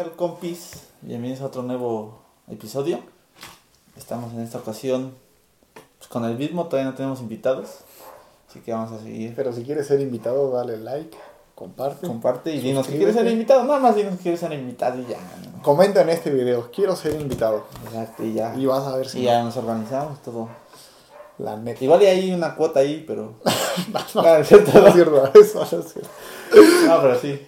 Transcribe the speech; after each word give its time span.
tal 0.00 0.12
compis? 0.12 0.84
Bienvenidos 1.02 1.42
a 1.42 1.46
otro 1.46 1.62
nuevo 1.62 2.22
episodio. 2.48 3.00
Estamos 3.98 4.32
en 4.32 4.40
esta 4.40 4.56
ocasión 4.56 5.12
pues, 5.98 6.08
con 6.08 6.24
el 6.24 6.38
mismo, 6.38 6.68
todavía 6.68 6.90
no 6.90 6.96
tenemos 6.96 7.20
invitados. 7.20 7.80
Así 8.48 8.60
que 8.60 8.72
vamos 8.72 8.92
a 8.92 9.02
seguir. 9.02 9.34
Pero 9.36 9.52
si 9.52 9.62
quieres 9.62 9.86
ser 9.86 10.00
invitado, 10.00 10.52
dale 10.52 10.78
like, 10.78 11.14
comparte. 11.54 12.06
Comparte 12.06 12.54
y 12.54 12.60
dinos 12.60 12.86
que 12.86 12.96
quieres 12.96 13.14
ser 13.14 13.26
invitado. 13.26 13.62
Nada 13.64 13.78
más 13.78 13.94
dinos 13.94 14.16
que 14.16 14.22
quieres 14.22 14.40
ser 14.40 14.54
invitado 14.54 15.02
y 15.02 15.04
ya. 15.04 15.18
¿no? 15.18 15.62
Comenta 15.62 16.00
en 16.00 16.08
este 16.08 16.30
video, 16.30 16.70
quiero 16.74 16.96
ser 16.96 17.20
invitado. 17.20 17.66
Exacto, 17.84 18.24
y 18.24 18.32
ya. 18.32 18.54
Y 18.56 18.64
vas 18.64 18.86
a 18.86 18.96
ver 18.96 19.06
si 19.06 19.18
Y 19.18 19.24
ya 19.24 19.42
nos 19.42 19.58
organizamos 19.58 20.22
todo. 20.22 20.48
la 21.36 21.58
neta. 21.58 21.84
Igual 21.84 22.02
y 22.04 22.06
hay 22.06 22.32
una 22.32 22.56
cuota 22.56 22.80
ahí, 22.80 23.04
pero. 23.06 23.34
no, 23.92 24.44
cierto. 24.44 24.80
no 24.80 24.86
es 24.86 24.94
cierto, 24.94 25.30
eso 25.34 25.58
no 25.58 25.78
es 25.78 25.92
cierto. 25.92 26.10
No, 26.86 27.02
pero 27.02 27.18
sí. 27.18 27.46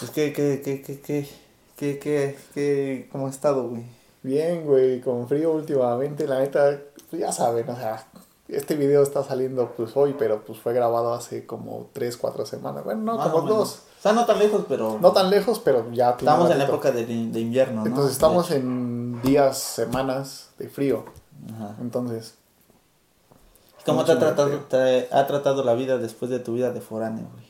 Pues 0.00 0.10
que, 0.10 0.32
que, 0.34 0.60
que, 0.62 0.82
que, 0.82 1.00
que, 1.00 1.45
que, 1.76 1.98
que, 1.98 2.36
que, 2.54 3.08
¿cómo 3.12 3.26
has 3.26 3.34
estado, 3.34 3.68
güey? 3.68 3.84
Bien, 4.22 4.64
güey, 4.64 5.00
con 5.00 5.28
frío 5.28 5.52
últimamente, 5.52 6.26
la 6.26 6.40
neta, 6.40 6.80
pues 7.10 7.20
ya 7.20 7.30
saben, 7.30 7.68
o 7.68 7.76
sea, 7.76 8.06
este 8.48 8.74
video 8.74 9.02
está 9.02 9.22
saliendo 9.22 9.72
pues 9.76 9.96
hoy, 9.96 10.14
pero 10.18 10.42
pues 10.44 10.58
fue 10.58 10.72
grabado 10.72 11.14
hace 11.14 11.46
como 11.46 11.88
3, 11.92 12.16
4 12.16 12.46
semanas. 12.46 12.84
Bueno, 12.84 13.02
no, 13.02 13.16
Más 13.16 13.28
como 13.28 13.46
dos. 13.46 13.82
O 13.98 14.02
sea, 14.02 14.12
no 14.12 14.24
tan 14.24 14.38
lejos, 14.38 14.64
pero. 14.68 14.98
No 15.00 15.12
tan 15.12 15.30
lejos, 15.30 15.60
pero 15.60 15.90
ya 15.92 16.10
Estamos 16.10 16.50
en 16.50 16.58
la 16.58 16.64
época 16.64 16.92
de, 16.92 17.06
de 17.06 17.40
invierno, 17.40 17.82
¿no? 17.82 17.86
Entonces 17.86 18.12
estamos 18.12 18.50
en 18.50 19.20
días, 19.22 19.58
semanas 19.58 20.50
de 20.58 20.68
frío. 20.68 21.04
Ajá. 21.54 21.76
Entonces, 21.80 22.34
¿Cómo 23.86 24.04
te 24.04 24.12
ha 24.12 24.18
tratado, 24.18 24.58
te 24.68 25.08
ha 25.12 25.26
tratado 25.28 25.62
la 25.62 25.74
vida 25.74 25.96
después 25.98 26.28
de 26.28 26.40
tu 26.40 26.54
vida 26.54 26.72
de 26.72 26.80
foráneo, 26.80 27.28
güey? 27.32 27.46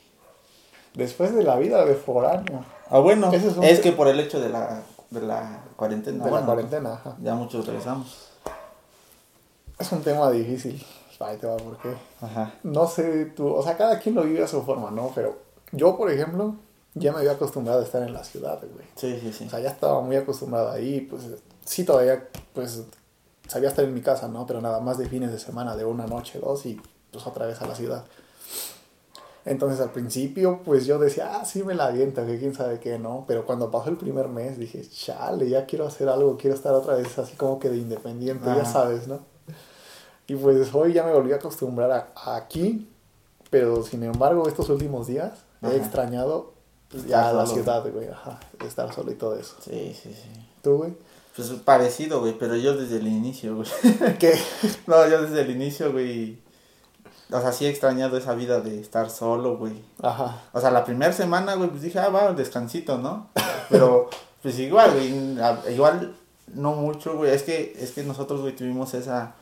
después 0.94 1.34
de 1.34 1.42
la 1.42 1.56
vida 1.56 1.84
de 1.84 1.94
foráneo, 1.94 2.64
Ah, 2.90 2.98
bueno, 3.00 3.32
es, 3.32 3.80
que 3.80 3.92
por 3.92 4.08
el 4.08 4.20
hecho 4.20 4.40
de 4.40 4.48
la, 4.48 4.82
de 5.10 5.20
la 5.20 5.60
cuarentena. 5.76 6.24
de 6.24 6.30
la 6.30 6.44
cuarentena, 6.44 6.92
ajá. 6.94 7.16
Ya 7.22 7.34
muchos 7.34 7.66
regresamos. 7.66 8.28
Es 9.78 9.92
un 9.92 10.02
tema 10.02 10.30
difícil. 10.30 10.84
Ahí 11.20 11.36
te 11.38 11.46
va, 11.46 11.56
¿por 11.56 11.78
qué? 11.78 11.94
Ajá. 12.20 12.54
No 12.62 12.86
sé 12.86 13.26
tú, 13.26 13.48
o 13.48 13.62
sea, 13.62 13.76
cada 13.76 13.98
quien 13.98 14.14
lo 14.14 14.22
vive 14.22 14.42
a 14.42 14.46
su 14.46 14.62
forma, 14.62 14.90
¿no? 14.90 15.10
Pero 15.14 15.38
yo, 15.72 15.96
por 15.96 16.10
ejemplo, 16.10 16.54
ya 16.94 17.12
me 17.12 17.18
había 17.18 17.32
acostumbrado 17.32 17.80
a 17.80 17.84
estar 17.84 18.02
en 18.02 18.12
la 18.12 18.22
ciudad, 18.22 18.58
güey. 18.60 18.86
Sí, 18.96 19.18
sí, 19.20 19.32
sí. 19.32 19.46
O 19.46 19.50
sea, 19.50 19.60
ya 19.60 19.70
estaba 19.70 20.00
muy 20.02 20.16
acostumbrado 20.16 20.70
ahí, 20.70 21.00
pues 21.02 21.22
sí 21.64 21.84
todavía, 21.84 22.28
pues 22.54 22.84
sabía 23.48 23.68
estar 23.68 23.84
en 23.84 23.94
mi 23.94 24.00
casa, 24.00 24.28
¿no? 24.28 24.46
Pero 24.46 24.60
nada 24.60 24.80
más 24.80 24.98
de 24.98 25.08
fines 25.08 25.32
de 25.32 25.38
semana, 25.38 25.76
de 25.76 25.84
una 25.84 26.06
noche, 26.06 26.38
dos 26.38 26.66
y 26.66 26.80
pues 27.10 27.26
otra 27.26 27.46
vez 27.46 27.60
a 27.60 27.66
la 27.66 27.74
ciudad. 27.74 28.04
Entonces 29.46 29.80
al 29.80 29.92
principio, 29.92 30.60
pues 30.64 30.86
yo 30.86 30.98
decía, 30.98 31.36
ah, 31.36 31.44
sí 31.44 31.62
me 31.62 31.74
la 31.74 31.86
aviento, 31.86 32.26
que 32.26 32.36
quién 32.38 32.52
sabe 32.52 32.80
qué, 32.80 32.98
¿no? 32.98 33.24
Pero 33.28 33.46
cuando 33.46 33.70
pasó 33.70 33.88
el 33.90 33.96
primer 33.96 34.28
mes 34.28 34.58
dije, 34.58 34.82
chale, 34.90 35.48
ya 35.48 35.64
quiero 35.66 35.86
hacer 35.86 36.08
algo, 36.08 36.36
quiero 36.36 36.56
estar 36.56 36.74
otra 36.74 36.96
vez 36.96 37.16
así 37.18 37.36
como 37.36 37.60
que 37.60 37.68
de 37.70 37.76
independiente, 37.76 38.44
ya 38.44 38.52
Ajá. 38.62 38.64
sabes, 38.72 39.06
¿no? 39.06 39.20
Y 40.26 40.34
pues 40.34 40.74
hoy 40.74 40.92
ya 40.92 41.04
me 41.04 41.12
volví 41.12 41.32
a 41.32 41.36
acostumbrar 41.36 41.90
a, 41.92 42.08
a 42.16 42.34
aquí, 42.36 42.88
pero 43.48 43.84
sin 43.84 44.02
embargo 44.02 44.48
estos 44.48 44.68
últimos 44.68 45.06
días 45.06 45.32
Ajá. 45.62 45.72
he 45.72 45.76
extrañado 45.76 46.52
pues, 46.88 47.06
ya 47.06 47.32
la 47.32 47.46
solo. 47.46 47.62
ciudad, 47.62 47.92
güey, 47.92 48.08
ajá, 48.08 48.40
estar 48.66 48.92
solo 48.92 49.12
y 49.12 49.14
todo 49.14 49.38
eso. 49.38 49.54
Sí, 49.60 49.94
sí, 49.94 50.12
sí. 50.12 50.28
¿Tú, 50.60 50.78
güey? 50.78 50.94
Pues 51.36 51.50
parecido, 51.64 52.18
güey, 52.20 52.36
pero 52.36 52.56
yo 52.56 52.76
desde 52.76 52.96
el 52.96 53.06
inicio, 53.06 53.54
güey. 53.54 53.68
¿Qué? 54.18 54.34
No, 54.88 55.08
yo 55.08 55.22
desde 55.22 55.42
el 55.42 55.50
inicio, 55.50 55.92
güey. 55.92 56.38
O 57.32 57.40
sea, 57.40 57.50
sí 57.52 57.66
he 57.66 57.68
extrañado 57.68 58.16
esa 58.16 58.34
vida 58.34 58.60
de 58.60 58.80
estar 58.80 59.10
solo, 59.10 59.56
güey. 59.56 59.82
Ajá. 60.02 60.42
O 60.52 60.60
sea, 60.60 60.70
la 60.70 60.84
primera 60.84 61.12
semana, 61.12 61.54
güey, 61.54 61.68
pues 61.70 61.82
dije, 61.82 61.98
ah, 61.98 62.08
va, 62.08 62.32
descansito, 62.32 62.98
¿no? 62.98 63.28
Pero, 63.68 64.08
pues 64.42 64.58
igual, 64.60 64.92
güey, 64.92 65.38
igual 65.74 66.14
no 66.54 66.72
mucho, 66.74 67.16
güey. 67.16 67.32
Es 67.32 67.42
que, 67.42 67.76
es 67.80 67.90
que 67.92 68.04
nosotros, 68.04 68.42
güey, 68.42 68.54
tuvimos 68.54 68.94
esa, 68.94 69.34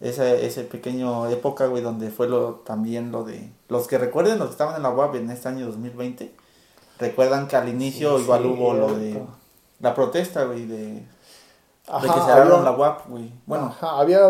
esa, 0.00 0.28
ese 0.28 0.64
pequeño 0.64 1.28
época, 1.28 1.66
güey, 1.66 1.80
donde 1.82 2.10
fue 2.10 2.28
lo, 2.28 2.54
también 2.66 3.12
lo 3.12 3.22
de, 3.22 3.52
los 3.68 3.86
que 3.86 3.98
recuerden, 3.98 4.38
los 4.40 4.48
que 4.48 4.52
estaban 4.52 4.74
en 4.76 4.82
la 4.82 4.90
UAP 4.90 5.14
en 5.14 5.30
este 5.30 5.48
año 5.48 5.66
2020, 5.66 6.34
recuerdan 6.98 7.46
que 7.46 7.54
al 7.54 7.68
inicio 7.68 8.16
Sí, 8.18 8.24
igual 8.24 8.42
sí, 8.42 8.48
hubo 8.48 8.74
lo 8.74 8.94
de, 8.96 9.22
la 9.78 9.94
protesta, 9.94 10.42
güey, 10.44 10.66
de, 10.66 10.76
de 10.94 11.06
Ajá, 11.86 12.00
que 12.14 12.20
cerraron 12.20 12.52
había- 12.60 12.70
la 12.70 12.76
UAP, 12.76 13.08
güey. 13.08 13.32
Bueno, 13.46 13.66
Ajá, 13.66 14.00
había, 14.00 14.26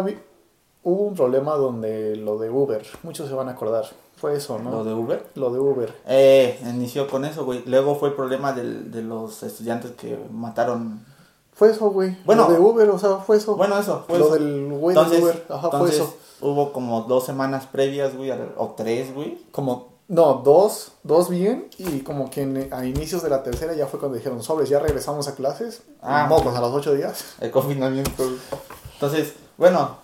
hubo 0.84 1.02
un 1.04 1.14
problema 1.14 1.54
donde 1.54 2.16
lo 2.16 2.38
de 2.38 2.50
Uber, 2.50 2.84
muchos 3.02 3.28
se 3.28 3.34
van 3.34 3.48
a 3.48 3.52
acordar, 3.52 3.84
fue 4.16 4.36
eso, 4.36 4.58
¿no? 4.58 4.70
lo 4.70 4.84
de 4.84 4.94
Uber. 4.94 5.26
Lo 5.34 5.50
de 5.52 5.58
Uber. 5.58 5.92
Eh, 6.06 6.60
inició 6.68 7.08
con 7.08 7.24
eso, 7.24 7.44
güey. 7.44 7.62
Luego 7.66 7.96
fue 7.96 8.10
el 8.10 8.14
problema 8.14 8.52
del, 8.52 8.90
de 8.90 9.02
los 9.02 9.42
estudiantes 9.42 9.92
que 9.92 10.18
mataron. 10.30 11.04
Fue 11.54 11.70
eso, 11.70 11.90
güey. 11.90 12.16
Bueno. 12.24 12.46
lo 12.48 12.54
de 12.54 12.60
Uber, 12.60 12.90
o 12.90 12.98
sea, 12.98 13.16
fue 13.18 13.36
eso. 13.36 13.56
Bueno, 13.56 13.78
eso, 13.78 14.04
fue 14.08 14.18
lo 14.18 14.26
eso. 14.26 14.34
del 14.34 14.72
güey 14.72 14.94
de 14.96 15.18
Uber, 15.22 15.46
ajá, 15.48 15.68
fue 15.70 15.78
entonces 15.80 15.96
eso. 16.00 16.14
hubo 16.40 16.72
como 16.72 17.02
dos 17.02 17.24
semanas 17.26 17.66
previas, 17.66 18.16
güey, 18.16 18.30
o 18.56 18.74
tres, 18.76 19.12
güey. 19.14 19.38
Como, 19.50 19.88
no, 20.08 20.34
dos, 20.44 20.92
dos 21.02 21.28
bien, 21.28 21.68
y 21.78 22.00
como 22.00 22.30
que 22.30 22.42
en- 22.42 22.72
a 22.72 22.86
inicios 22.86 23.22
de 23.22 23.28
la 23.30 23.42
tercera 23.42 23.74
ya 23.74 23.86
fue 23.86 23.98
cuando 24.00 24.16
dijeron, 24.16 24.42
sobres, 24.42 24.68
ya 24.68 24.78
regresamos 24.78 25.28
a 25.28 25.34
clases, 25.34 25.82
Ah. 26.00 26.26
mocos, 26.28 26.54
a 26.56 26.60
los 26.60 26.72
ocho 26.72 26.94
días. 26.94 27.34
El 27.40 27.50
confinamiento. 27.50 28.24
Entonces, 28.94 29.34
bueno, 29.58 29.96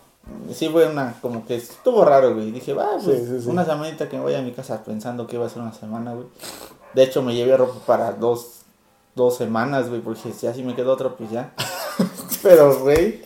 sí 0.53 0.69
fue 0.69 0.87
una, 0.87 1.15
como 1.21 1.47
que 1.47 1.57
estuvo 1.57 2.05
raro, 2.05 2.35
güey. 2.35 2.51
Dije, 2.53 2.73
va, 2.75 2.93
pues, 3.03 3.19
Sí, 3.19 3.27
sí, 3.27 3.43
sí. 3.43 3.49
una 3.49 3.65
semanita 3.65 4.09
que 4.09 4.17
me 4.19 4.25
vaya 4.25 4.39
a 4.39 4.43
mi 4.43 4.53
casa 4.53 4.83
pensando 4.85 5.27
que 5.27 5.37
iba 5.37 5.47
a 5.47 5.49
ser 5.49 5.63
una 5.63 5.73
semana, 5.73 6.15
güey. 6.15 6.27
De 6.95 7.03
hecho, 7.03 7.23
me 7.23 7.35
llevé 7.35 7.57
ropa 7.57 7.79
para 7.87 8.13
dos, 8.13 8.61
dos 9.15 9.37
semanas, 9.37 9.89
güey, 9.89 10.01
porque 10.01 10.33
si 10.33 10.47
así 10.47 10.63
me 10.63 10.75
quedó 10.75 10.93
otra, 10.93 11.11
pues 11.11 11.31
ya. 11.31 11.53
Pero, 12.43 12.79
güey, 12.81 13.23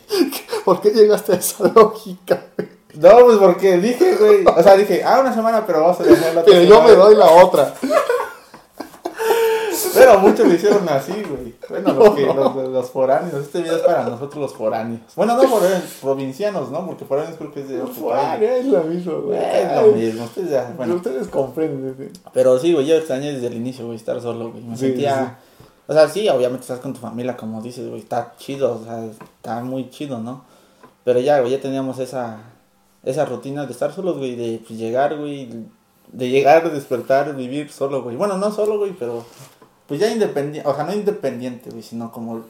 ¿Por 0.65 0.79
qué 0.81 0.91
llegaste 0.91 1.33
a 1.33 1.35
esa 1.35 1.67
lógica? 1.67 2.41
güey? 2.57 2.69
No, 2.95 3.25
pues 3.25 3.37
porque 3.37 3.77
dije, 3.77 4.15
güey. 4.15 4.45
O 4.45 4.63
sea, 4.63 4.77
dije, 4.77 5.03
ah, 5.03 5.19
una 5.19 5.33
semana, 5.33 5.65
pero 5.65 5.81
vamos 5.81 5.99
a 5.99 6.03
dejar 6.03 6.33
la 6.33 6.41
otra 6.41 6.53
Pero 6.53 6.63
yo 6.63 6.81
me 6.83 6.91
doy 6.91 7.15
la 7.15 7.31
otra. 7.31 7.73
Pero 9.93 10.19
muchos 10.21 10.47
lo 10.47 10.53
hicieron 10.53 10.87
así, 10.89 11.11
güey. 11.11 11.53
Bueno, 11.69 11.93
los, 11.93 12.15
que, 12.15 12.25
los, 12.25 12.89
foráneos. 12.89 13.41
Este 13.41 13.61
video 13.61 13.77
es 13.77 13.81
para 13.83 14.03
nosotros 14.03 14.41
los 14.41 14.53
foráneos. 14.53 15.01
Bueno, 15.15 15.35
no 15.35 15.43
foráneos, 15.43 15.83
provincianos, 16.01 16.71
¿no? 16.71 16.85
Porque 16.85 17.05
foráneos 17.05 17.37
creo 17.37 17.51
que 17.51 17.61
es 17.61 17.69
de 17.69 17.79
país. 17.79 18.41
es 18.41 18.65
lo 18.65 18.83
mismo, 18.83 19.21
güey. 19.21 19.39
Es 19.39 19.81
lo 19.81 19.91
mismo, 19.93 20.23
ustedes 20.25 20.49
ya, 20.49 20.73
bueno. 20.75 20.95
Ustedes 20.95 21.27
comprenden, 21.27 21.95
güey. 21.95 22.09
Pero 22.33 22.59
sí, 22.59 22.73
güey, 22.73 22.85
yo 22.85 22.95
extrañé 22.95 23.33
desde 23.33 23.47
el 23.47 23.55
inicio, 23.55 23.85
güey, 23.85 23.97
estar 23.97 24.19
solo, 24.21 24.51
güey. 24.51 24.63
Me 24.63 24.75
Sí, 24.75 24.87
sentía... 24.87 25.39
O 25.85 25.93
sea, 25.93 26.07
sí, 26.07 26.29
obviamente 26.29 26.61
estás 26.61 26.79
con 26.79 26.93
tu 26.93 26.99
familia, 26.99 27.35
como 27.35 27.61
dices, 27.61 27.89
güey, 27.89 27.99
está 27.99 28.33
chido, 28.37 28.79
o 28.79 28.83
sea, 28.85 29.03
está 29.03 29.61
muy 29.63 29.89
chido, 29.89 30.19
¿no? 30.19 30.45
Pero 31.03 31.19
ya, 31.19 31.41
güey, 31.41 31.51
ya 31.51 31.59
teníamos 31.59 31.99
esa, 31.99 32.39
esa 33.03 33.25
rutina 33.25 33.65
de 33.65 33.73
estar 33.73 33.91
solos, 33.91 34.17
güey, 34.17 34.35
de 34.35 34.61
pues, 34.65 34.79
llegar, 34.79 35.17
güey, 35.17 35.49
de 36.11 36.29
llegar, 36.29 36.71
despertar, 36.71 37.35
vivir 37.35 37.69
solo, 37.69 38.01
güey. 38.01 38.15
Bueno, 38.15 38.37
no 38.37 38.51
solo, 38.51 38.77
güey, 38.77 38.93
pero 38.97 39.25
pues 39.87 39.99
ya 39.99 40.11
independiente, 40.11 40.67
o 40.67 40.75
sea, 40.75 40.83
no 40.85 40.93
independiente, 40.93 41.69
güey, 41.69 41.83
sino 41.83 42.11
como... 42.11 42.43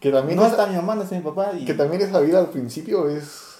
Que 0.00 0.10
también, 0.10 0.38
no 0.38 0.46
está 0.46 0.66
mi 0.66 0.76
mamá, 0.76 0.94
no 0.94 1.02
está 1.02 1.16
mi 1.16 1.22
papá 1.22 1.52
y... 1.58 1.64
que 1.64 1.74
también 1.74 2.02
esa 2.02 2.20
vida 2.20 2.38
al 2.38 2.50
principio 2.50 3.08
es 3.08 3.56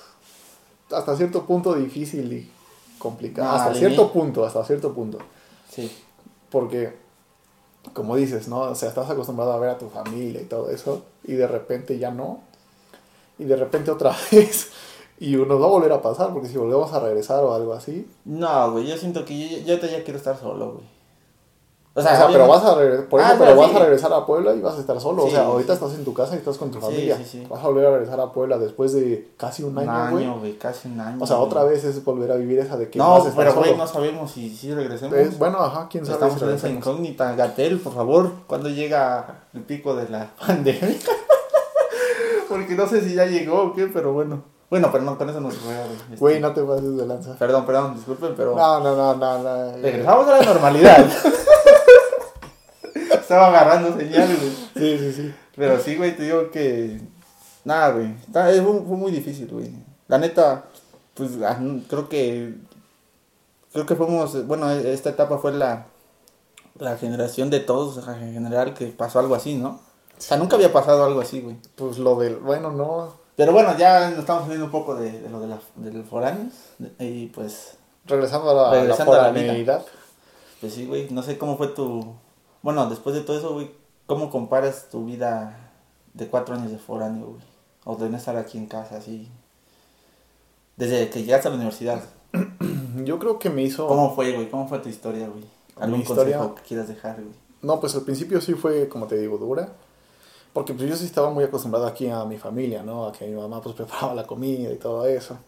hasta 0.90 1.16
cierto 1.16 1.44
punto 1.46 1.74
difícil 1.74 2.32
y 2.32 2.50
complicada. 2.98 3.56
Hasta 3.56 3.74
cierto 3.74 4.12
punto, 4.12 4.44
hasta 4.44 4.64
cierto 4.64 4.92
punto. 4.92 5.18
Sí, 5.70 5.90
Porque, 6.50 6.94
como 7.92 8.16
dices, 8.16 8.48
¿no? 8.48 8.60
O 8.60 8.74
sea, 8.74 8.88
estás 8.88 9.10
acostumbrado 9.10 9.52
a 9.52 9.58
ver 9.58 9.70
a 9.70 9.78
tu 9.78 9.88
familia 9.88 10.40
y 10.40 10.44
todo 10.44 10.70
eso, 10.70 11.04
y 11.24 11.34
de 11.34 11.46
repente 11.46 11.98
ya 11.98 12.10
no. 12.10 12.40
Y 13.38 13.44
de 13.44 13.56
repente 13.56 13.90
otra 13.90 14.14
vez. 14.32 14.70
Y 15.18 15.36
nos 15.36 15.60
va 15.60 15.64
a 15.64 15.70
volver 15.70 15.92
a 15.92 16.02
pasar, 16.02 16.32
porque 16.32 16.48
si 16.48 16.58
volvemos 16.58 16.92
a 16.92 17.00
regresar 17.00 17.42
o 17.42 17.54
algo 17.54 17.72
así. 17.72 18.06
no, 18.24 18.72
güey, 18.72 18.86
yo 18.86 18.96
siento 18.96 19.24
que 19.24 19.38
yo, 19.38 19.58
yo 19.58 19.74
ahorita 19.74 19.86
ya 19.90 20.04
quiero 20.04 20.18
estar 20.18 20.38
solo, 20.38 20.72
güey. 20.74 20.95
O 21.98 22.02
sea, 22.02 22.10
pero 22.12 22.44
obviamente- 22.44 22.48
vas 22.48 22.64
a 22.64 22.74
regresar, 22.78 23.06
por 23.08 23.20
eso, 23.20 23.28
Ah, 23.32 23.36
pero 23.38 23.54
no, 23.54 23.60
vas 23.62 23.70
sí. 23.70 23.76
a 23.76 23.78
regresar 23.80 24.12
a 24.12 24.26
Puebla 24.26 24.54
y 24.54 24.60
vas 24.60 24.76
a 24.76 24.80
estar 24.80 25.00
solo. 25.00 25.24
o 25.24 25.30
sea, 25.30 25.44
ahorita 25.46 25.72
estás 25.72 25.94
en 25.94 26.04
tu 26.04 26.12
casa 26.12 26.34
y 26.34 26.38
estás 26.38 26.58
con 26.58 26.70
tu 26.70 26.78
familia. 26.78 27.16
sí, 27.16 27.24
sí. 27.24 27.46
Vas 27.48 27.64
a 27.64 27.66
volver 27.68 27.86
a 27.86 27.90
regresar 27.92 28.20
a 28.20 28.30
Puebla 28.32 28.58
después 28.58 28.92
de 28.92 29.30
casi 29.38 29.62
un 29.62 29.78
Un 29.78 29.88
año, 29.88 30.10
güey. 30.12 30.24
año, 30.24 30.38
güey, 30.38 30.58
casi 30.58 30.88
un 30.88 31.00
año. 31.00 31.16
O 31.22 31.26
sea, 31.26 31.36
güey. 31.36 31.48
otra 31.48 31.64
vez 31.64 31.82
es 31.84 32.04
volver 32.04 32.30
a 32.32 32.36
vivir 32.36 32.58
esa 32.58 32.76
de 32.76 32.90
que 32.90 32.98
No, 32.98 33.12
vas 33.12 33.24
a 33.24 33.28
estar 33.30 33.44
pero 33.46 33.54
güey, 33.56 33.70
solo. 33.70 33.82
no 33.82 33.88
sabemos 33.88 34.30
si, 34.30 34.54
si 34.54 34.74
regresemos. 34.74 35.16
Es- 35.16 35.38
bueno, 35.38 35.58
ajá, 35.58 35.88
quién 35.90 36.04
sabe 36.04 36.16
Estamos 36.16 36.38
si 36.38 36.44
en 36.44 36.50
esa 36.50 36.68
incógnita. 36.68 37.34
Gatel, 37.34 37.78
por 37.80 37.94
favor, 37.94 38.30
¿cuándo 38.46 38.68
llega 38.68 39.44
el 39.54 39.62
pico 39.62 39.96
de 39.96 40.08
la 40.10 40.30
pandemia? 40.46 40.96
Porque 42.48 42.74
no 42.74 42.86
sé 42.86 43.00
si 43.02 43.14
ya 43.14 43.24
llegó 43.26 43.62
o 43.62 43.74
qué, 43.74 43.86
pero 43.86 44.12
bueno. 44.12 44.42
Bueno, 44.68 44.88
pero 44.90 45.04
no, 45.04 45.16
con 45.16 45.30
eso 45.30 45.40
no 45.40 45.50
se 45.50 45.58
juega, 45.58 45.80
güey. 45.84 45.96
Este, 45.96 46.16
Güey, 46.16 46.40
no 46.40 46.52
te 46.52 46.60
pases 46.62 46.96
de 46.96 47.06
lanza. 47.06 47.36
Perdón, 47.36 47.64
perdón, 47.64 47.94
disculpen, 47.94 48.34
pero... 48.36 48.54
No, 48.56 48.80
no, 48.80 48.96
no, 48.96 49.14
no, 49.14 49.38
no. 49.38 49.72
Regresamos 49.80 50.26
a 50.28 50.38
la 50.38 50.42
normalidad. 50.44 51.06
Estaba 53.26 53.48
agarrando 53.48 53.98
señales, 53.98 54.38
güey. 54.38 54.52
Sí, 54.76 54.98
sí, 54.98 55.12
sí. 55.12 55.34
Pero 55.56 55.80
sí, 55.80 55.96
güey, 55.96 56.16
te 56.16 56.22
digo 56.22 56.48
que... 56.52 57.00
Nada, 57.64 57.90
güey. 57.90 58.14
Fue, 58.32 58.62
fue 58.62 58.96
muy 58.96 59.10
difícil, 59.10 59.48
güey. 59.48 59.72
La 60.06 60.18
neta, 60.18 60.66
pues 61.14 61.30
ah, 61.42 61.58
creo 61.88 62.08
que... 62.08 62.54
Creo 63.72 63.84
que 63.84 63.96
fuimos... 63.96 64.46
Bueno, 64.46 64.70
esta 64.70 65.10
etapa 65.10 65.38
fue 65.38 65.52
la... 65.52 65.86
la 66.78 66.96
generación 66.98 67.50
de 67.50 67.58
todos, 67.58 67.98
en 68.06 68.32
general, 68.32 68.74
que 68.74 68.86
pasó 68.86 69.18
algo 69.18 69.34
así, 69.34 69.56
¿no? 69.56 69.80
O 70.16 70.20
sea, 70.20 70.36
nunca 70.36 70.54
había 70.54 70.72
pasado 70.72 71.04
algo 71.04 71.20
así, 71.20 71.40
güey. 71.40 71.56
Pues 71.74 71.98
lo 71.98 72.14
del, 72.20 72.36
bueno, 72.36 72.70
no, 72.70 73.12
Pero 73.34 73.50
bueno, 73.52 73.76
ya 73.76 74.08
nos 74.10 74.20
estamos 74.20 74.42
saliendo 74.42 74.66
un 74.66 74.70
poco 74.70 74.94
de, 74.94 75.10
de 75.20 75.28
lo 75.28 75.40
de 75.40 75.48
la, 75.48 75.58
del 75.74 76.04
foráneos. 76.04 76.54
Y 77.00 77.26
pues, 77.26 77.76
regresando 78.04 78.50
a 78.50 78.54
la, 78.54 78.70
Regresando 78.78 79.14
a 79.14 79.16
la 79.16 79.32
la 79.32 79.52
vida. 79.52 79.84
pues 80.60 80.74
sí, 80.74 80.86
güey. 80.86 81.10
No 81.10 81.24
sé 81.24 81.36
cómo 81.38 81.56
fue 81.56 81.66
tu. 81.66 82.14
Bueno, 82.66 82.90
después 82.90 83.14
de 83.14 83.22
todo 83.22 83.38
eso, 83.38 83.52
güey, 83.54 83.70
¿cómo 84.06 84.28
comparas 84.28 84.88
tu 84.90 85.04
vida 85.04 85.70
de 86.14 86.26
cuatro 86.26 86.56
años 86.56 86.72
de 86.72 86.78
foráneo, 86.78 87.26
güey? 87.26 87.42
O 87.84 87.94
de 87.94 88.10
no 88.10 88.16
estar 88.16 88.36
aquí 88.36 88.58
en 88.58 88.66
casa, 88.66 88.96
así. 88.96 89.28
Desde 90.76 91.08
que 91.08 91.22
llegaste 91.22 91.46
a 91.46 91.52
la 91.52 91.58
universidad. 91.58 92.02
Yo 93.04 93.20
creo 93.20 93.38
que 93.38 93.50
me 93.50 93.62
hizo... 93.62 93.86
¿Cómo 93.86 94.16
fue, 94.16 94.32
güey? 94.32 94.50
¿Cómo 94.50 94.66
fue 94.66 94.80
tu 94.80 94.88
historia, 94.88 95.28
güey? 95.28 95.44
¿Algún 95.76 96.00
historia- 96.00 96.38
consejo 96.38 96.54
que 96.56 96.62
quieras 96.62 96.88
dejar, 96.88 97.14
güey? 97.22 97.36
No, 97.62 97.78
pues 97.78 97.94
al 97.94 98.02
principio 98.02 98.40
sí 98.40 98.54
fue, 98.54 98.88
como 98.88 99.06
te 99.06 99.16
digo, 99.16 99.38
dura. 99.38 99.68
Porque 100.52 100.74
pues 100.74 100.88
yo 100.88 100.96
sí 100.96 101.04
estaba 101.04 101.30
muy 101.30 101.44
acostumbrado 101.44 101.86
aquí 101.86 102.08
a 102.08 102.24
mi 102.24 102.36
familia, 102.36 102.82
¿no? 102.82 103.06
A 103.06 103.12
que 103.12 103.28
mi 103.28 103.40
mamá 103.40 103.60
pues 103.62 103.76
preparaba 103.76 104.12
la 104.12 104.26
comida 104.26 104.72
y 104.72 104.76
todo 104.76 105.06
eso. 105.06 105.38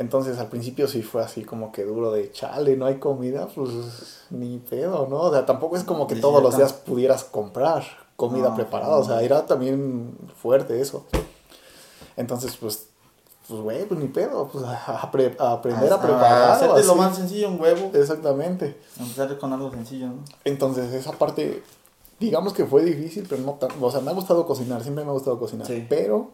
Entonces 0.00 0.38
al 0.38 0.48
principio 0.48 0.86
sí 0.86 1.02
fue 1.02 1.22
así 1.22 1.42
como 1.44 1.72
que 1.72 1.84
duro 1.84 2.12
de 2.12 2.30
chale, 2.32 2.76
no 2.76 2.86
hay 2.86 2.98
comida, 2.98 3.48
pues 3.54 3.70
ni 4.30 4.58
pedo, 4.58 5.06
¿no? 5.10 5.16
O 5.22 5.32
sea, 5.32 5.44
tampoco 5.44 5.76
es 5.76 5.82
como 5.84 6.06
que 6.06 6.14
Sí, 6.14 6.20
todos 6.20 6.40
los 6.42 6.56
días 6.56 6.72
pudieras 6.72 7.24
comprar 7.24 7.82
comida 8.16 8.50
No, 8.50 8.54
preparada, 8.54 8.96
o 8.96 9.04
sea, 9.04 9.22
era 9.22 9.44
también 9.46 10.16
fuerte 10.40 10.80
eso. 10.80 11.04
Entonces, 12.16 12.56
pues, 12.56 12.86
pues 13.48 13.60
güey, 13.60 13.86
pues 13.86 13.98
ni 14.00 14.06
pedo, 14.08 14.48
pues 14.52 14.64
a, 14.64 15.00
a 15.02 15.10
pre- 15.10 15.36
a 15.38 15.52
aprender 15.52 15.92
a, 15.92 15.96
A- 15.96 16.00
preparar. 16.02 16.50
hacerte 16.52 16.84
lo 16.84 16.94
más 16.94 17.16
sencillo, 17.16 17.48
un 17.48 17.60
huevo. 17.60 17.90
Exactamente. 17.94 18.78
Empezar 18.98 19.36
con 19.38 19.52
algo 19.52 19.70
sencillo, 19.70 20.06
¿no? 20.08 20.24
Entonces, 20.44 20.92
esa 20.92 21.12
parte, 21.12 21.62
digamos 22.20 22.52
que 22.52 22.64
fue 22.66 22.84
difícil, 22.84 23.26
pero 23.28 23.42
no 23.42 23.52
tan. 23.54 23.70
O 23.80 23.90
sea, 23.90 24.00
me 24.00 24.10
ha 24.10 24.14
gustado 24.14 24.46
cocinar, 24.46 24.82
siempre 24.82 25.04
me 25.04 25.10
ha 25.10 25.14
gustado 25.14 25.38
cocinar. 25.38 25.66
Sí. 25.66 25.86
Pero, 25.88 26.30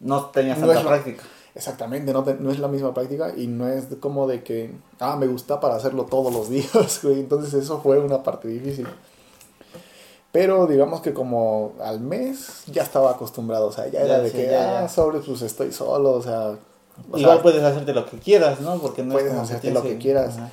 No 0.00 0.26
tenías 0.26 0.58
No 0.58 0.66
tanta 0.66 0.82
lo- 0.82 0.88
práctica. 0.88 1.24
Exactamente, 1.54 2.12
no, 2.12 2.22
te- 2.24 2.34
no 2.34 2.50
es 2.50 2.58
la 2.58 2.68
misma 2.68 2.94
práctica 2.94 3.32
y 3.36 3.46
no 3.46 3.66
es 3.68 3.86
como 4.00 4.26
de 4.26 4.42
que, 4.42 4.74
ah, 5.00 5.16
me 5.16 5.26
gusta 5.26 5.60
para 5.60 5.74
hacerlo 5.76 6.04
todos 6.04 6.32
los 6.32 6.48
días, 6.50 7.00
güey. 7.02 7.20
Entonces, 7.20 7.54
eso 7.54 7.80
fue 7.80 7.98
una 7.98 8.22
parte 8.22 8.48
difícil. 8.48 8.86
Pero 10.30 10.66
digamos 10.66 11.00
que 11.00 11.14
como 11.14 11.72
al 11.82 12.00
mes 12.00 12.64
ya 12.66 12.82
estaba 12.82 13.10
acostumbrado, 13.12 13.66
o 13.68 13.72
sea, 13.72 13.86
ya, 13.86 14.00
Ya, 14.00 14.04
era 14.04 14.18
de 14.20 14.30
sí, 14.30 14.36
que, 14.36 14.46
ya, 14.50 14.78
ah, 14.78 14.82
ya. 14.82 14.88
sobre, 14.88 15.20
pues 15.20 15.40
estoy 15.42 15.72
solo, 15.72 16.12
o 16.12 16.22
sea, 16.22 16.50
o 17.10 17.18
Igual 17.18 17.36
sea, 17.36 17.42
puedes 17.42 17.62
hacerte 17.62 17.94
lo 17.94 18.04
que 18.04 18.18
quieras, 18.18 18.60
¿no? 18.60 18.76
Porque 18.78 19.02
no 19.02 19.14
Puedes 19.14 19.32
es 19.32 19.38
hacerte 19.38 19.70
lo 19.70 19.82
que 19.82 19.96
quieras. 19.98 20.36
Ajá. 20.36 20.50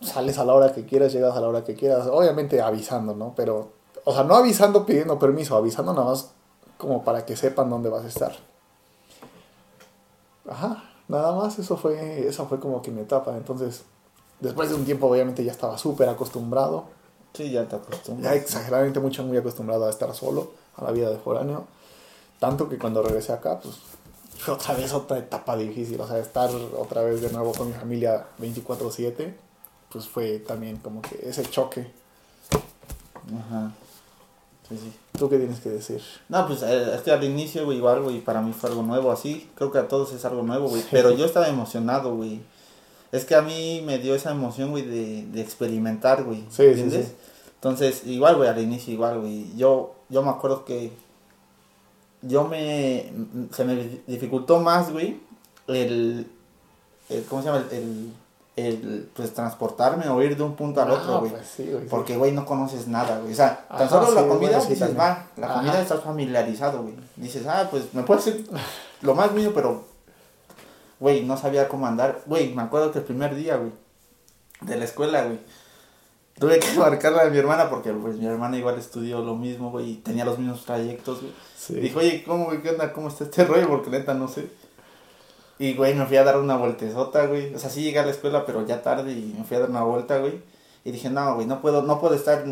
sales 0.00 0.38
a 0.38 0.44
la 0.44 0.54
hora 0.54 0.72
que 0.72 0.84
quieras, 0.86 1.12
llegas 1.12 1.36
a 1.36 1.40
la 1.40 1.48
hora 1.48 1.64
que 1.64 1.74
quieras, 1.74 2.06
obviamente 2.06 2.60
avisando, 2.62 3.14
¿no? 3.14 3.34
Pero, 3.36 3.72
o 4.04 4.12
sea, 4.14 4.22
no 4.24 4.34
avisando 4.36 4.86
pidiendo 4.86 5.18
permiso, 5.18 5.56
avisando 5.56 5.92
nada 5.92 6.06
más 6.06 6.30
como 6.78 7.02
para 7.02 7.26
que 7.26 7.34
sepan 7.36 7.68
dónde 7.68 7.88
vas 7.90 8.04
a 8.04 8.08
estar. 8.08 8.32
Ajá, 10.50 10.84
nada 11.08 11.32
más, 11.34 11.58
eso 11.58 11.76
fue, 11.76 12.26
esa 12.28 12.44
fue 12.44 12.60
como 12.60 12.82
que 12.82 12.90
mi 12.90 13.00
etapa, 13.00 13.36
entonces, 13.36 13.84
después 14.40 14.68
de 14.68 14.74
un 14.74 14.84
tiempo 14.84 15.06
obviamente 15.06 15.42
ya 15.44 15.52
estaba 15.52 15.78
súper 15.78 16.08
acostumbrado, 16.08 16.84
Sí, 17.32 17.50
ya 17.52 17.64
te 17.66 17.76
acostumbras. 17.76 18.24
ya 18.24 18.34
exageradamente 18.34 18.98
mucho, 19.00 19.22
muy 19.22 19.36
acostumbrado 19.38 19.86
a 19.86 19.90
estar 19.90 20.12
solo, 20.14 20.50
a 20.76 20.82
la 20.84 20.90
vida 20.90 21.08
de 21.08 21.18
foráneo, 21.18 21.66
tanto 22.40 22.68
que 22.68 22.76
cuando 22.78 23.00
regresé 23.02 23.32
acá, 23.32 23.60
pues, 23.60 23.76
fue 24.38 24.54
otra 24.54 24.74
vez 24.74 24.92
otra 24.92 25.18
etapa 25.18 25.56
difícil, 25.56 26.00
o 26.00 26.06
sea, 26.08 26.18
estar 26.18 26.50
otra 26.76 27.02
vez 27.02 27.20
de 27.22 27.30
nuevo 27.30 27.52
con 27.52 27.68
mi 27.68 27.74
familia 27.74 28.26
24/7, 28.38 29.36
pues 29.92 30.08
fue 30.08 30.38
también 30.40 30.78
como 30.78 31.00
que 31.02 31.20
ese 31.28 31.44
choque. 31.44 31.92
Ajá. 33.38 33.72
Sí, 34.70 34.78
sí. 34.78 34.92
¿Tú 35.18 35.28
qué 35.28 35.36
tienes 35.36 35.60
que 35.60 35.68
decir? 35.68 36.00
No, 36.30 36.46
pues 36.46 36.62
eh, 36.62 36.94
es 36.94 37.02
que 37.02 37.10
al 37.10 37.22
inicio, 37.24 37.64
güey, 37.66 37.76
igual, 37.78 38.02
güey, 38.02 38.20
para 38.20 38.40
mí 38.40 38.52
fue 38.52 38.70
algo 38.70 38.82
nuevo 38.82 39.10
así. 39.12 39.50
Creo 39.56 39.70
que 39.70 39.78
a 39.78 39.88
todos 39.88 40.12
es 40.14 40.24
algo 40.24 40.42
nuevo, 40.42 40.68
güey. 40.68 40.82
Pero 40.90 41.10
yo 41.10 41.26
estaba 41.26 41.48
emocionado, 41.48 42.14
güey. 42.16 42.40
Es 43.12 43.24
que 43.24 43.34
a 43.34 43.42
mí 43.42 43.82
me 43.84 43.98
dio 43.98 44.14
esa 44.14 44.30
emoción, 44.30 44.70
güey, 44.70 44.84
de, 44.84 45.26
de 45.26 45.40
experimentar, 45.42 46.22
güey. 46.24 46.42
Sí, 46.48 46.56
sí, 46.58 46.62
¿Entiendes? 46.68 47.08
sí. 47.08 47.12
Entonces, 47.56 48.06
igual, 48.06 48.36
güey, 48.36 48.48
al 48.48 48.58
inicio, 48.60 48.92
igual, 48.94 49.18
güey. 49.20 49.54
Yo, 49.56 49.94
yo 50.08 50.22
me 50.22 50.30
acuerdo 50.30 50.64
que 50.64 50.92
yo 52.22 52.44
me. 52.46 53.10
Se 53.52 53.64
me 53.64 54.00
dificultó 54.06 54.60
más, 54.60 54.92
güey, 54.92 55.18
el. 55.66 56.26
el- 57.08 57.24
¿Cómo 57.24 57.42
se 57.42 57.48
llama? 57.48 57.64
El, 57.72 57.76
el. 57.76 58.12
El, 58.66 59.10
pues 59.14 59.32
transportarme 59.34 60.08
o 60.08 60.22
ir 60.22 60.36
de 60.36 60.42
un 60.42 60.54
punto 60.56 60.80
al 60.82 60.90
otro, 60.90 61.16
Ah, 61.16 61.18
güey. 61.20 61.32
pues 61.32 61.46
sí, 61.46 61.64
güey, 61.70 61.82
sí. 61.82 61.86
Porque, 61.90 62.16
güey, 62.16 62.32
no 62.32 62.44
conoces 62.46 62.86
nada, 62.88 63.18
güey. 63.20 63.32
O 63.32 63.36
sea, 63.36 63.66
tan 63.68 63.82
Ajá, 63.82 63.88
solo 63.88 64.12
la 64.12 64.26
comida, 64.28 64.50
bueno, 64.50 64.60
sí, 64.62 64.68
dices, 64.70 64.78
también. 64.80 65.00
va, 65.00 65.26
la 65.36 65.46
Ajá. 65.46 65.54
comida 65.56 65.80
estás 65.82 66.00
familiarizado, 66.02 66.82
güey. 66.82 66.94
Dices, 67.16 67.46
ah, 67.46 67.68
pues 67.70 67.92
me 67.94 68.02
puede 68.02 68.20
ser 68.22 68.40
lo 69.02 69.14
más 69.14 69.32
mío, 69.32 69.52
pero, 69.54 69.84
güey, 70.98 71.24
no 71.24 71.36
sabía 71.36 71.68
cómo 71.68 71.86
andar. 71.86 72.20
Güey, 72.26 72.54
me 72.54 72.62
acuerdo 72.62 72.92
que 72.92 72.98
el 72.98 73.04
primer 73.04 73.34
día, 73.34 73.56
güey, 73.56 73.72
de 74.62 74.76
la 74.76 74.84
escuela, 74.84 75.24
güey, 75.24 75.38
tuve 76.38 76.58
que 76.58 76.72
marcarla 76.78 77.22
a 77.22 77.30
mi 77.30 77.38
hermana 77.38 77.70
porque, 77.70 77.92
pues, 77.92 78.16
mi 78.16 78.26
hermana 78.26 78.56
igual 78.58 78.78
estudió 78.78 79.20
lo 79.20 79.34
mismo, 79.36 79.70
güey, 79.70 79.90
y 79.92 79.94
tenía 79.96 80.24
los 80.24 80.38
mismos 80.38 80.64
trayectos, 80.64 81.20
güey. 81.20 81.32
Dijo, 81.82 81.98
oye, 82.00 82.24
¿cómo, 82.26 82.46
güey? 82.46 82.62
¿Qué 82.62 82.70
onda? 82.70 82.92
¿Cómo 82.92 83.08
está 83.08 83.24
este 83.24 83.44
rollo? 83.44 83.68
Porque 83.68 83.90
neta 83.90 84.14
no 84.14 84.28
sé. 84.28 84.50
Y, 85.60 85.74
güey, 85.74 85.94
me 85.94 86.06
fui 86.06 86.16
a 86.16 86.24
dar 86.24 86.38
una 86.38 86.56
vueltezota, 86.56 87.26
güey. 87.26 87.54
O 87.54 87.58
sea, 87.58 87.70
sí 87.70 87.82
llegué 87.82 87.98
a 88.00 88.04
la 88.06 88.10
escuela, 88.10 88.44
pero 88.46 88.66
ya 88.66 88.82
tarde 88.82 89.12
y 89.12 89.34
me 89.38 89.44
fui 89.44 89.56
a 89.56 89.60
dar 89.60 89.70
una 89.70 89.82
vuelta, 89.84 90.18
güey. 90.18 90.40
Y 90.84 90.90
dije, 90.90 91.10
no, 91.10 91.34
güey, 91.34 91.46
no 91.46 91.60
puedo, 91.60 91.82
no 91.82 92.00
puedo 92.00 92.14
estar, 92.14 92.44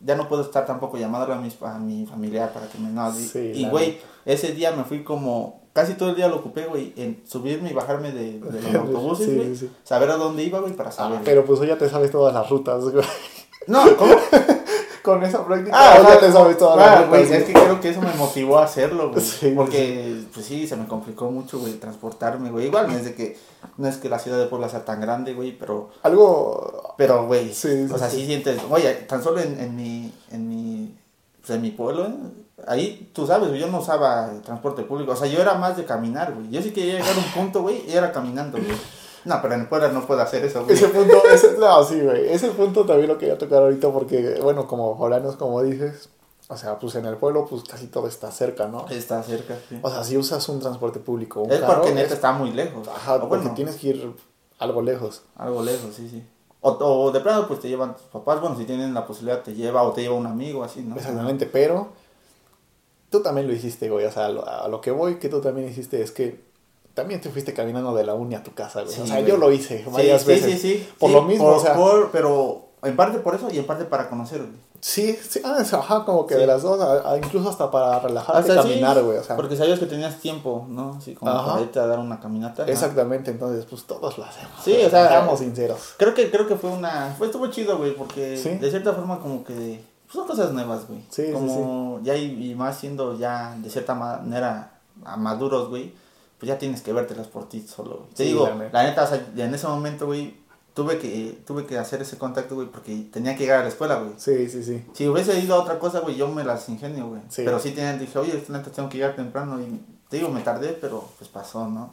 ya 0.00 0.16
no 0.16 0.28
puedo 0.28 0.42
estar 0.42 0.66
tampoco 0.66 0.98
llamándole 0.98 1.34
a, 1.34 1.36
mis, 1.36 1.56
a 1.62 1.78
mi 1.78 2.04
familiar 2.04 2.52
para 2.52 2.66
que 2.68 2.76
me... 2.78 2.90
No, 2.90 3.08
y- 3.16 3.22
Sí, 3.22 3.52
y, 3.54 3.68
güey, 3.68 3.98
ese 4.24 4.52
día 4.52 4.72
me 4.72 4.82
fui 4.82 5.04
como, 5.04 5.62
casi 5.72 5.94
todo 5.94 6.10
el 6.10 6.16
día 6.16 6.26
lo 6.28 6.36
ocupé, 6.38 6.66
güey, 6.66 6.92
en 6.96 7.22
subirme 7.24 7.70
y 7.70 7.74
bajarme 7.74 8.10
de, 8.10 8.40
de 8.40 8.60
los 8.62 8.74
autobuses, 8.74 9.26
Sí, 9.26 9.34
güey. 9.36 9.48
sí, 9.54 9.56
sí. 9.68 9.70
Saber 9.84 10.10
a 10.10 10.16
dónde 10.16 10.42
iba, 10.42 10.58
güey, 10.58 10.72
para 10.72 10.88
Ah, 10.88 10.92
saber. 10.92 11.20
pero 11.24 11.44
pues 11.44 11.60
hoy 11.60 11.68
ya 11.68 11.78
te 11.78 11.88
sabes 11.88 12.10
todas 12.10 12.34
las 12.34 12.50
rutas, 12.50 12.82
güey. 12.82 13.04
No, 13.68 13.84
¿cómo? 13.96 14.14
Con 15.08 15.24
esa 15.24 15.42
práctica 15.42 15.74
Ah, 15.74 15.98
o 15.98 16.06
sea, 16.06 16.20
te 16.20 16.30
sabes 16.30 16.58
todas 16.58 16.76
ah, 16.78 16.80
las 16.80 17.06
rutas. 17.06 17.08
güey, 17.08 17.32
es 17.32 17.44
que 17.44 17.52
creo 17.54 17.80
que 17.80 17.88
eso 17.88 18.02
me 18.02 18.12
motivó 18.12 18.58
a 18.58 18.64
hacerlo, 18.64 19.10
güey. 19.10 19.24
Sí, 19.24 19.52
porque, 19.56 20.22
pues 20.34 20.44
sí, 20.44 20.66
se 20.66 20.76
me 20.76 20.86
complicó 20.86 21.30
mucho, 21.30 21.58
güey, 21.58 21.74
transportarme, 21.74 22.50
güey. 22.50 22.66
Igual, 22.66 22.88
no 22.88 22.96
es 22.98 23.04
de 23.04 23.14
que, 23.14 23.38
no 23.78 23.88
es 23.88 23.96
que 23.96 24.10
la 24.10 24.18
ciudad 24.18 24.38
de 24.38 24.46
Puebla 24.46 24.68
sea 24.68 24.84
tan 24.84 25.00
grande, 25.00 25.32
güey, 25.32 25.56
pero, 25.58 25.88
Algo... 26.02 26.94
pero, 26.98 27.26
güey, 27.26 27.54
Sí, 27.54 27.86
sí, 27.86 27.92
o 27.92 27.96
sea, 27.96 28.10
sí. 28.10 28.26
sientes, 28.26 28.60
oye, 28.68 28.92
tan 29.08 29.22
solo 29.22 29.40
en, 29.40 29.58
en 29.58 29.74
mi, 29.74 30.12
en 30.30 30.46
mi, 30.46 30.94
pues 31.40 31.56
en 31.56 31.62
mi 31.62 31.70
pueblo, 31.70 32.06
¿eh? 32.06 32.14
ahí, 32.66 33.10
tú 33.14 33.26
sabes, 33.26 33.50
yo 33.58 33.66
no 33.68 33.78
usaba 33.78 34.30
transporte 34.44 34.82
público, 34.82 35.12
o 35.12 35.16
sea, 35.16 35.26
yo 35.28 35.40
era 35.40 35.54
más 35.54 35.76
de 35.76 35.84
caminar, 35.84 36.34
güey. 36.34 36.50
Yo 36.50 36.60
sí 36.60 36.70
quería 36.70 36.94
llegar 36.98 37.14
a 37.14 37.18
un 37.18 37.32
punto, 37.32 37.62
güey, 37.62 37.82
y 37.88 37.92
era 37.92 38.12
caminando, 38.12 38.58
güey. 38.58 38.76
No, 39.28 39.42
pero 39.42 39.54
en 39.54 39.68
Puebla 39.68 39.88
no 39.88 40.06
puedo 40.06 40.20
hacer 40.22 40.44
eso, 40.44 40.64
güey. 40.64 40.74
Ese 40.74 40.88
punto, 40.88 41.22
ese, 41.32 41.58
no, 41.58 41.84
sí, 41.84 42.00
güey. 42.00 42.28
Ese 42.32 42.48
punto 42.50 42.84
también 42.86 43.08
lo 43.08 43.18
quería 43.18 43.36
tocar 43.36 43.62
ahorita 43.62 43.90
porque, 43.92 44.38
bueno, 44.42 44.66
como 44.66 44.96
foráneos, 44.96 45.36
como 45.36 45.62
dices, 45.62 46.08
o 46.48 46.56
sea, 46.56 46.78
pues 46.78 46.94
en 46.94 47.04
el 47.04 47.16
pueblo, 47.18 47.46
pues 47.46 47.62
casi 47.64 47.88
todo 47.88 48.08
está 48.08 48.30
cerca, 48.32 48.68
¿no? 48.68 48.86
Está 48.88 49.22
cerca, 49.22 49.54
sí. 49.68 49.78
O 49.82 49.90
sea, 49.90 50.02
si 50.02 50.16
usas 50.16 50.48
un 50.48 50.60
transporte 50.60 50.98
público, 50.98 51.42
un 51.42 51.52
Es 51.52 51.60
carro, 51.60 51.74
porque 51.82 51.94
neta 51.94 52.06
es- 52.08 52.12
está 52.14 52.32
muy 52.32 52.52
lejos. 52.52 52.88
Ajá, 52.88 53.16
O 53.16 53.20
porque 53.20 53.36
bueno, 53.44 53.54
tienes 53.54 53.76
que 53.76 53.88
ir 53.88 54.12
algo 54.58 54.80
lejos. 54.82 55.22
Algo 55.36 55.62
lejos, 55.62 55.94
sí, 55.94 56.08
sí. 56.08 56.24
O, 56.60 56.70
o 56.70 57.12
de 57.12 57.20
plano, 57.20 57.46
pues 57.46 57.60
te 57.60 57.68
llevan 57.68 57.94
tus 57.94 58.06
papás, 58.06 58.40
bueno, 58.40 58.56
si 58.58 58.64
tienen 58.64 58.92
la 58.94 59.06
posibilidad, 59.06 59.42
te 59.42 59.54
lleva 59.54 59.82
o 59.82 59.92
te 59.92 60.00
lleva 60.00 60.14
un 60.16 60.26
amigo, 60.26 60.64
así, 60.64 60.80
¿no? 60.80 60.96
Exactamente, 60.96 61.46
pero 61.46 61.88
tú 63.10 63.20
también 63.22 63.46
lo 63.46 63.52
hiciste, 63.52 63.88
güey. 63.90 64.06
O 64.06 64.10
sea, 64.10 64.26
a 64.26 64.28
lo, 64.30 64.48
a 64.48 64.66
lo 64.68 64.80
que 64.80 64.90
voy, 64.90 65.16
que 65.18 65.28
tú 65.28 65.40
también 65.40 65.68
hiciste 65.68 66.02
es 66.02 66.10
que 66.12 66.47
también 66.98 67.20
te 67.20 67.30
fuiste 67.30 67.54
caminando 67.54 67.94
de 67.94 68.04
la 68.04 68.14
uni 68.14 68.34
a 68.34 68.42
tu 68.42 68.52
casa, 68.54 68.82
güey. 68.82 68.92
Sí, 68.94 69.00
o 69.02 69.06
sea, 69.06 69.16
güey. 69.16 69.26
yo 69.28 69.36
lo 69.36 69.52
hice 69.52 69.84
Sí, 69.84 69.90
varias 69.90 70.22
sí, 70.22 70.28
veces. 70.28 70.60
Sí, 70.60 70.74
sí, 70.78 70.88
Por 70.98 71.10
sí, 71.10 71.14
lo 71.16 71.22
mismo, 71.22 71.44
por- 71.46 71.56
o 71.56 71.60
sea. 71.60 71.74
por- 71.74 72.10
pero 72.10 72.66
en 72.82 72.94
parte 72.96 73.18
por 73.18 73.34
eso 73.34 73.48
y 73.50 73.58
en 73.58 73.66
parte 73.66 73.84
para 73.84 74.08
conocer, 74.08 74.38
güey. 74.40 74.68
Sí, 74.80 75.18
sí, 75.28 75.40
ah, 75.44 75.56
es- 75.60 75.74
ajá, 75.74 76.04
como 76.04 76.24
que 76.26 76.34
Sí. 76.34 76.40
de 76.40 76.46
las 76.46 76.62
dos, 76.62 76.80
a- 76.80 77.10
a- 77.12 77.16
incluso 77.16 77.48
hasta 77.48 77.68
para 77.70 77.98
relajarte, 77.98 78.50
Hasta 78.52 78.62
sí, 78.62 78.68
caminar, 78.68 79.02
güey. 79.02 79.18
O 79.18 79.24
sea, 79.24 79.34
Porque 79.34 79.56
sabías 79.56 79.78
que 79.80 79.86
tenías 79.86 80.18
tiempo, 80.20 80.66
¿no? 80.68 80.94
Así 80.98 81.14
como 81.14 81.30
Ajá. 81.32 81.46
para 81.52 81.60
irte 81.62 81.80
a 81.80 81.86
dar 81.86 81.98
una 81.98 82.20
caminata. 82.20 82.64
exactamente, 82.66 83.30
entonces, 83.32 83.64
pues 83.64 83.84
todos 83.84 84.16
lo 84.18 84.24
hacemos. 84.24 84.52
Sí, 84.64 84.74
o 84.86 84.88
sea, 84.90 85.08
Seamos 85.08 85.40
sinceros. 85.40 85.94
Creo 85.96 86.14
que, 86.14 86.30
creo 86.30 86.46
que 86.46 86.54
fue 86.56 86.70
una... 86.70 87.12
Fue, 87.18 87.26
estuvo 87.26 87.46
chido, 87.48 87.76
güey, 87.78 87.94
porque 87.96 88.36
Sí. 88.36 88.50
de 88.50 88.70
cierta 88.70 88.92
forma 88.92 89.18
como 89.18 89.42
que... 89.42 89.82
pues, 90.06 90.14
son 90.14 90.26
cosas 90.28 90.52
nuevas, 90.52 90.86
güey. 90.86 91.00
Sí, 91.10 91.26
sí, 91.26 91.32
como 91.32 91.98
ya 92.04 92.14
y, 92.16 92.50
y 92.50 92.54
más 92.54 92.78
siendo 92.78 93.18
ya 93.18 93.56
de 93.58 93.68
cierta 93.70 93.94
manera 93.94 94.74
a 95.04 95.16
maduros, 95.16 95.68
güey, 95.70 95.92
pues 96.38 96.48
ya 96.48 96.58
tienes 96.58 96.82
que 96.82 96.92
vértelas 96.92 97.26
por 97.26 97.48
ti 97.48 97.60
solo, 97.66 97.98
güey. 97.98 98.10
Te 98.14 98.24
Sí, 98.24 98.28
digo, 98.30 98.46
la 98.48 98.54
neta. 98.54 98.70
la 98.82 98.88
neta, 98.88 99.04
o 99.04 99.06
sea, 99.06 99.26
en 99.36 99.54
ese 99.54 99.66
momento, 99.66 100.06
güey, 100.06 100.36
tuve 100.74 100.98
que, 100.98 101.38
tuve 101.46 101.66
que 101.66 101.76
hacer 101.78 102.00
ese 102.02 102.16
contacto, 102.18 102.54
güey, 102.54 102.68
porque 102.68 103.08
tenía 103.12 103.34
que 103.34 103.40
llegar 103.44 103.60
a 103.60 103.62
la 103.64 103.68
escuela, 103.68 103.96
güey. 103.96 104.12
Sí, 104.16 104.48
sí, 104.48 104.62
sí. 104.62 104.84
Si 104.92 105.08
hubiese 105.08 105.38
ido 105.40 105.54
a 105.56 105.60
otra 105.62 105.78
cosa, 105.78 106.00
güey, 106.00 106.16
yo 106.16 106.28
me 106.28 106.44
las 106.44 106.68
ingenio, 106.68 107.08
güey. 107.08 107.20
Sí. 107.28 107.42
Pero 107.44 107.58
sí 107.58 107.72
tenía, 107.72 107.96
dije, 107.98 108.18
oye, 108.18 108.44
neta 108.48 108.70
tengo 108.70 108.88
que 108.88 108.98
llegar 108.98 109.16
temprano 109.16 109.60
y 109.60 109.80
te 110.08 110.18
digo, 110.18 110.28
me 110.28 110.40
tardé, 110.42 110.68
pero 110.80 111.08
pues 111.18 111.28
pasó, 111.28 111.66
¿no? 111.68 111.92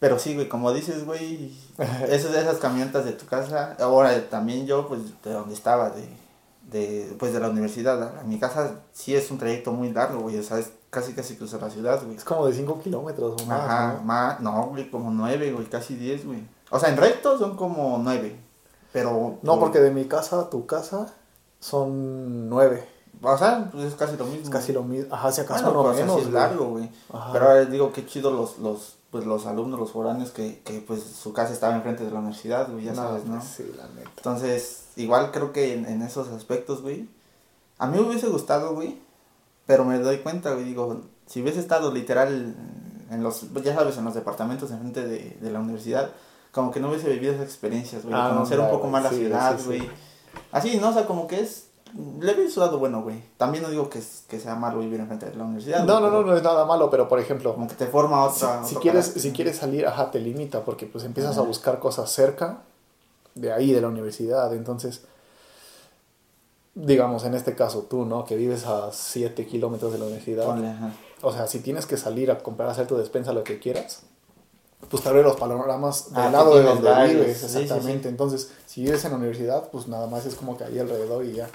Pero 0.00 0.18
sí, 0.18 0.34
güey, 0.34 0.48
como 0.48 0.72
dices, 0.72 1.04
güey, 1.04 1.52
esas, 2.08 2.34
esas 2.34 2.58
camionetas 2.58 3.04
de 3.04 3.12
tu 3.12 3.26
casa, 3.26 3.76
ahora 3.78 4.28
también 4.28 4.66
yo, 4.66 4.88
pues, 4.88 5.02
de 5.22 5.32
donde 5.32 5.54
estaba, 5.54 5.90
de, 5.90 6.08
de, 6.70 7.14
pues, 7.18 7.32
de 7.32 7.38
la 7.40 7.50
universidad, 7.50 8.18
a 8.18 8.22
mi 8.24 8.38
casa 8.40 8.80
sí 8.92 9.14
es 9.14 9.30
un 9.30 9.38
trayecto 9.38 9.72
muy 9.72 9.92
largo, 9.92 10.20
güey, 10.22 10.38
o 10.38 10.42
sea, 10.42 10.58
es 10.58 10.70
casi, 10.90 11.14
casi 11.14 11.36
cruzar 11.36 11.62
la 11.62 11.70
ciudad, 11.70 12.02
güey. 12.04 12.16
Es 12.16 12.24
como 12.24 12.46
de 12.46 12.52
5 12.52 12.80
kilómetros 12.82 13.40
o 13.42 13.46
más. 13.46 13.60
Ajá, 13.60 13.94
¿no? 13.98 14.04
más, 14.04 14.40
no, 14.40 14.66
güey, 14.66 14.90
como 14.90 15.10
nueve, 15.10 15.52
güey, 15.52 15.66
casi 15.66 15.94
diez, 15.96 16.26
güey. 16.26 16.46
O 16.70 16.78
sea, 16.78 16.90
en 16.90 16.96
recto 16.96 17.38
son 17.38 17.56
como 17.56 17.98
nueve, 18.02 18.36
pero... 18.92 19.38
No, 19.42 19.58
porque 19.58 19.80
de 19.80 19.90
mi 19.90 20.04
casa 20.04 20.40
a 20.40 20.50
tu 20.50 20.66
casa 20.66 21.12
son 21.60 22.48
9. 22.48 22.88
O 23.22 23.36
sea, 23.36 23.68
pues 23.70 23.84
es 23.84 23.94
casi 23.94 24.16
lo 24.16 24.24
mismo. 24.24 24.44
Es 24.44 24.50
casi 24.50 24.72
lo 24.72 24.82
mismo. 24.82 25.14
Ajá, 25.14 25.30
si 25.30 25.42
acaso 25.42 25.64
Bueno, 25.64 25.78
no 25.78 25.82
pues, 25.84 25.98
así 25.98 26.08
menos. 26.08 26.22
es 26.22 26.32
largo, 26.32 26.70
güey. 26.70 26.90
Ajá. 27.12 27.32
Pero 27.32 27.48
ahora 27.48 27.64
digo 27.66 27.92
qué 27.92 28.06
chido 28.06 28.30
los, 28.30 28.58
los, 28.58 28.96
pues 29.10 29.26
los 29.26 29.46
alumnos, 29.46 29.78
los 29.78 29.92
foráneos 29.92 30.30
que, 30.30 30.60
que 30.60 30.80
pues 30.80 31.02
su 31.02 31.32
casa 31.32 31.52
estaba 31.52 31.74
enfrente 31.74 32.04
de 32.04 32.10
la 32.10 32.20
universidad, 32.20 32.70
güey, 32.70 32.84
ya 32.84 32.92
No, 32.92 33.02
sabes, 33.02 33.24
¿no? 33.26 33.42
Sí, 33.42 33.70
la 33.76 33.88
neta. 33.88 34.10
Entonces, 34.16 34.84
igual 34.96 35.32
creo 35.32 35.52
que 35.52 35.74
en, 35.74 35.84
en 35.86 36.02
esos 36.02 36.28
aspectos, 36.28 36.80
güey, 36.82 37.08
a 37.78 37.86
mí 37.86 37.98
me 37.98 38.08
hubiese 38.08 38.28
gustado, 38.28 38.74
güey, 38.74 38.98
pero 39.70 39.84
me 39.84 40.00
doy 40.00 40.18
cuenta, 40.18 40.50
güey, 40.54 40.64
digo, 40.64 41.00
si 41.26 41.42
hubiese 41.42 41.60
estado 41.60 41.92
literal 41.94 42.56
en 43.08 43.22
los, 43.22 43.42
ya 43.62 43.72
sabes, 43.72 43.96
en 43.98 44.04
los 44.04 44.14
departamentos 44.14 44.68
enfrente 44.72 45.06
de, 45.06 45.36
de 45.40 45.50
la 45.52 45.60
universidad, 45.60 46.10
como 46.50 46.72
que 46.72 46.80
no 46.80 46.88
hubiese 46.88 47.08
vivido 47.08 47.34
esas 47.34 47.44
experiencias, 47.44 48.02
güey, 48.02 48.16
Ah, 48.18 48.30
conocer 48.30 48.58
un 48.58 48.64
claro, 48.64 48.78
poco 48.78 48.90
más 48.90 49.04
la 49.04 49.10
sí, 49.10 49.16
ciudad, 49.18 49.52
sí, 49.56 49.62
sí. 49.62 49.66
güey. 49.68 49.90
Así, 50.50 50.76
¿no? 50.80 50.88
O 50.88 50.92
sea, 50.92 51.06
como 51.06 51.28
que 51.28 51.38
es, 51.38 51.68
le 52.18 52.34
hubiese 52.34 52.58
dado 52.58 52.80
bueno, 52.80 53.02
güey. 53.04 53.22
También 53.36 53.62
no 53.62 53.70
digo 53.70 53.88
que, 53.88 54.02
que 54.28 54.40
sea 54.40 54.56
malo 54.56 54.80
vivir 54.80 54.98
enfrente 54.98 55.26
de 55.26 55.36
la 55.36 55.44
universidad. 55.44 55.84
No, 55.84 56.00
güey, 56.00 56.10
no, 56.10 56.20
no, 56.22 56.26
no 56.26 56.36
es 56.36 56.42
nada 56.42 56.64
malo, 56.64 56.90
pero 56.90 57.06
por 57.06 57.20
ejemplo, 57.20 57.54
Como 57.54 57.68
que 57.68 57.76
te 57.76 57.86
forma 57.86 58.28
si, 58.28 58.44
otra... 58.44 58.64
si 58.64 58.70
otro 58.70 58.80
quieres, 58.80 59.02
carácter. 59.04 59.22
si 59.22 59.30
quieres 59.30 59.56
salir, 59.56 59.86
ajá, 59.86 60.10
te 60.10 60.18
limita, 60.18 60.64
porque 60.64 60.86
pues 60.86 61.04
empiezas 61.04 61.36
a 61.36 61.42
Ajá. 61.42 61.46
buscar 61.48 61.78
cosas 61.78 62.10
cerca 62.10 62.58
de 63.36 63.52
ahí, 63.52 63.72
de 63.72 63.80
la 63.80 63.86
universidad. 63.86 64.52
Entonces, 64.52 65.02
digamos, 66.84 67.24
en 67.24 67.34
este 67.34 67.54
caso 67.54 67.86
tú, 67.88 68.04
¿no? 68.04 68.24
Que 68.24 68.36
vives 68.36 68.64
a 68.66 68.90
7 68.92 69.46
kilómetros 69.46 69.92
de 69.92 69.98
la 69.98 70.04
universidad. 70.06 70.46
O 71.22 71.32
sea, 71.32 71.46
si 71.46 71.60
tienes 71.60 71.86
que 71.86 71.96
salir 71.96 72.30
a 72.30 72.38
comprar, 72.38 72.68
hacer 72.68 72.86
tu 72.86 72.96
despensa, 72.96 73.32
lo 73.32 73.44
que 73.44 73.58
quieras, 73.58 74.02
pues 74.88 75.02
te 75.02 75.08
abre 75.08 75.22
los 75.22 75.36
panoramas 75.36 76.10
del 76.12 76.22
Ah, 76.24 76.30
lado 76.30 76.56
de 76.56 76.62
donde 76.62 76.88
varios. 76.90 77.20
vives, 77.20 77.36
Sí, 77.38 77.46
sí, 77.46 77.52
sí. 77.52 77.58
exactamente. 77.60 78.08
Entonces, 78.08 78.50
si 78.66 78.82
vives 78.82 79.04
en 79.04 79.10
la 79.12 79.18
universidad, 79.18 79.68
pues 79.70 79.86
nada 79.88 80.06
más 80.06 80.24
es 80.26 80.34
como 80.34 80.56
que 80.56 80.64
ahí 80.64 80.78
alrededor 80.78 81.24
y 81.24 81.34
ya. 81.34 81.48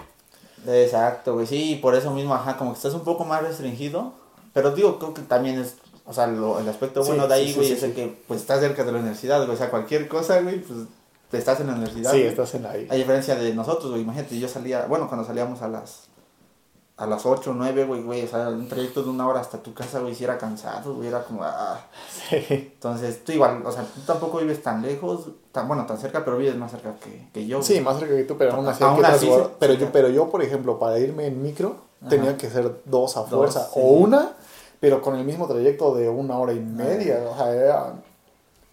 Exacto, 0.67 1.33
güey, 1.33 1.45
sí, 1.47 1.73
y 1.73 1.75
por 1.77 1.95
eso 1.95 2.11
mismo, 2.11 2.33
ajá, 2.33 2.57
como 2.57 2.71
que 2.71 2.77
estás 2.77 2.93
un 2.93 3.03
poco 3.03 3.23
más 3.25 3.41
restringido, 3.43 4.13
pero 4.53 4.71
digo, 4.71 4.97
creo 4.99 5.13
que 5.13 5.21
también 5.21 5.59
es, 5.59 5.75
o 6.05 6.13
sea, 6.13 6.27
lo- 6.27 6.59
el 6.59 6.67
aspecto 6.69 7.03
Sí, 7.03 7.09
bueno 7.09 7.27
de 7.27 7.33
ahí, 7.35 7.47
sí, 7.49 7.53
güey, 7.55 7.67
sí, 7.67 7.73
es 7.73 7.83
el 7.83 7.93
que, 7.93 8.17
pues, 8.27 8.41
estás 8.41 8.59
cerca 8.61 8.83
de 8.83 8.91
la 8.91 8.99
universidad, 8.99 9.39
güey, 9.43 9.51
o 9.55 9.57
sea, 9.57 9.69
cualquier 9.69 10.07
cosa, 10.07 10.39
güey, 10.41 10.59
pues, 10.61 10.79
estás 11.31 11.59
en 11.59 11.67
la 11.67 11.73
universidad, 11.73 12.11
Sí, 12.11 12.21
estás 12.21 12.53
en 12.55 12.65
ahí. 12.65 12.87
A 12.89 12.95
diferencia 12.95 13.35
de 13.35 13.53
nosotros, 13.53 13.91
güey, 13.91 14.01
imagínate, 14.03 14.39
yo 14.39 14.47
salía, 14.47 14.85
bueno, 14.87 15.07
cuando 15.07 15.25
salíamos 15.25 15.61
a 15.61 15.67
las, 15.67 16.07
a 16.97 17.05
las 17.05 17.25
8 17.25 17.51
o 17.51 17.53
9, 17.53 17.83
güey, 17.85 18.01
güey, 18.03 18.23
o 18.23 18.27
sea, 18.27 18.47
un 18.49 18.69
trayecto 18.69 19.03
de 19.03 19.09
una 19.09 19.27
hora 19.27 19.41
hasta 19.41 19.57
tu 19.57 19.73
casa, 19.73 19.99
güey, 19.99 20.15
si 20.15 20.23
era 20.23 20.37
cansado, 20.37 20.93
güey, 20.95 21.09
era 21.09 21.23
como, 21.23 21.43
ah, 21.43 21.81
Sí. 22.29 22.37
entonces, 22.49 23.23
tú 23.25 23.33
igual, 23.33 23.61
o 23.65 23.71
sea, 23.71 23.83
tú 23.83 23.99
tampoco 24.05 24.37
vives 24.37 24.63
tan 24.63 24.81
lejos, 24.81 25.27
tan, 25.51 25.67
bueno, 25.67 25.85
tan 25.85 25.97
cerca, 25.97 26.23
pero 26.23 26.37
vives 26.37 26.55
más 26.55 26.71
cerca 26.71 26.93
que, 26.95 27.27
que 27.33 27.45
yo, 27.45 27.61
Sí, 27.61 27.73
güey. 27.73 27.83
más 27.85 27.99
cerca 27.99 28.15
que 28.15 28.23
tú, 28.23 28.37
pero 28.37 28.53
aún 28.53 28.67
así 28.67 28.81
Aún 28.83 29.03
así, 29.03 29.25
sí, 29.25 29.31
pero 29.59 29.73
yo, 29.73 29.91
pero 29.91 30.07
yo, 30.09 30.29
por 30.29 30.41
ejemplo, 30.41 30.79
para 30.79 30.97
irme 30.99 31.27
en 31.27 31.41
micro, 31.43 31.75
Ajá. 31.99 32.09
tenía 32.11 32.37
que 32.37 32.49
ser 32.49 32.81
dos 32.85 33.17
a 33.17 33.21
Dos, 33.21 33.29
fuerza. 33.29 33.65
sí. 33.65 33.71
O 33.81 33.87
una, 33.87 34.31
pero 34.79 35.01
con 35.01 35.15
el 35.15 35.25
mismo 35.25 35.47
trayecto 35.47 35.95
de 35.95 36.07
una 36.07 36.37
hora 36.37 36.53
y 36.53 36.59
media. 36.59 37.19
O 37.29 37.35
sea, 37.35 37.53
era- 37.55 37.93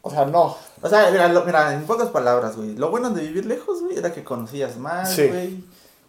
O 0.05 0.11
sea, 0.11 0.27
no. 0.27 0.57
O 0.83 0.89
sea, 0.89 1.11
mira, 1.11 1.29
lo- 1.29 1.45
mira, 1.45 1.73
en 1.75 1.85
pocas 1.85 2.09
palabras, 2.09 2.57
güey. 2.57 2.75
Lo 2.77 2.91
bueno 2.91 3.11
de 3.11 3.23
vivir 3.23 3.47
lejos, 3.47 3.81
güey, 3.83 3.97
era 3.97 4.13
que 4.13 4.25
conocías 4.25 4.77
más, 4.77 5.15
Sí. 5.15 5.29
güey. 5.29 5.65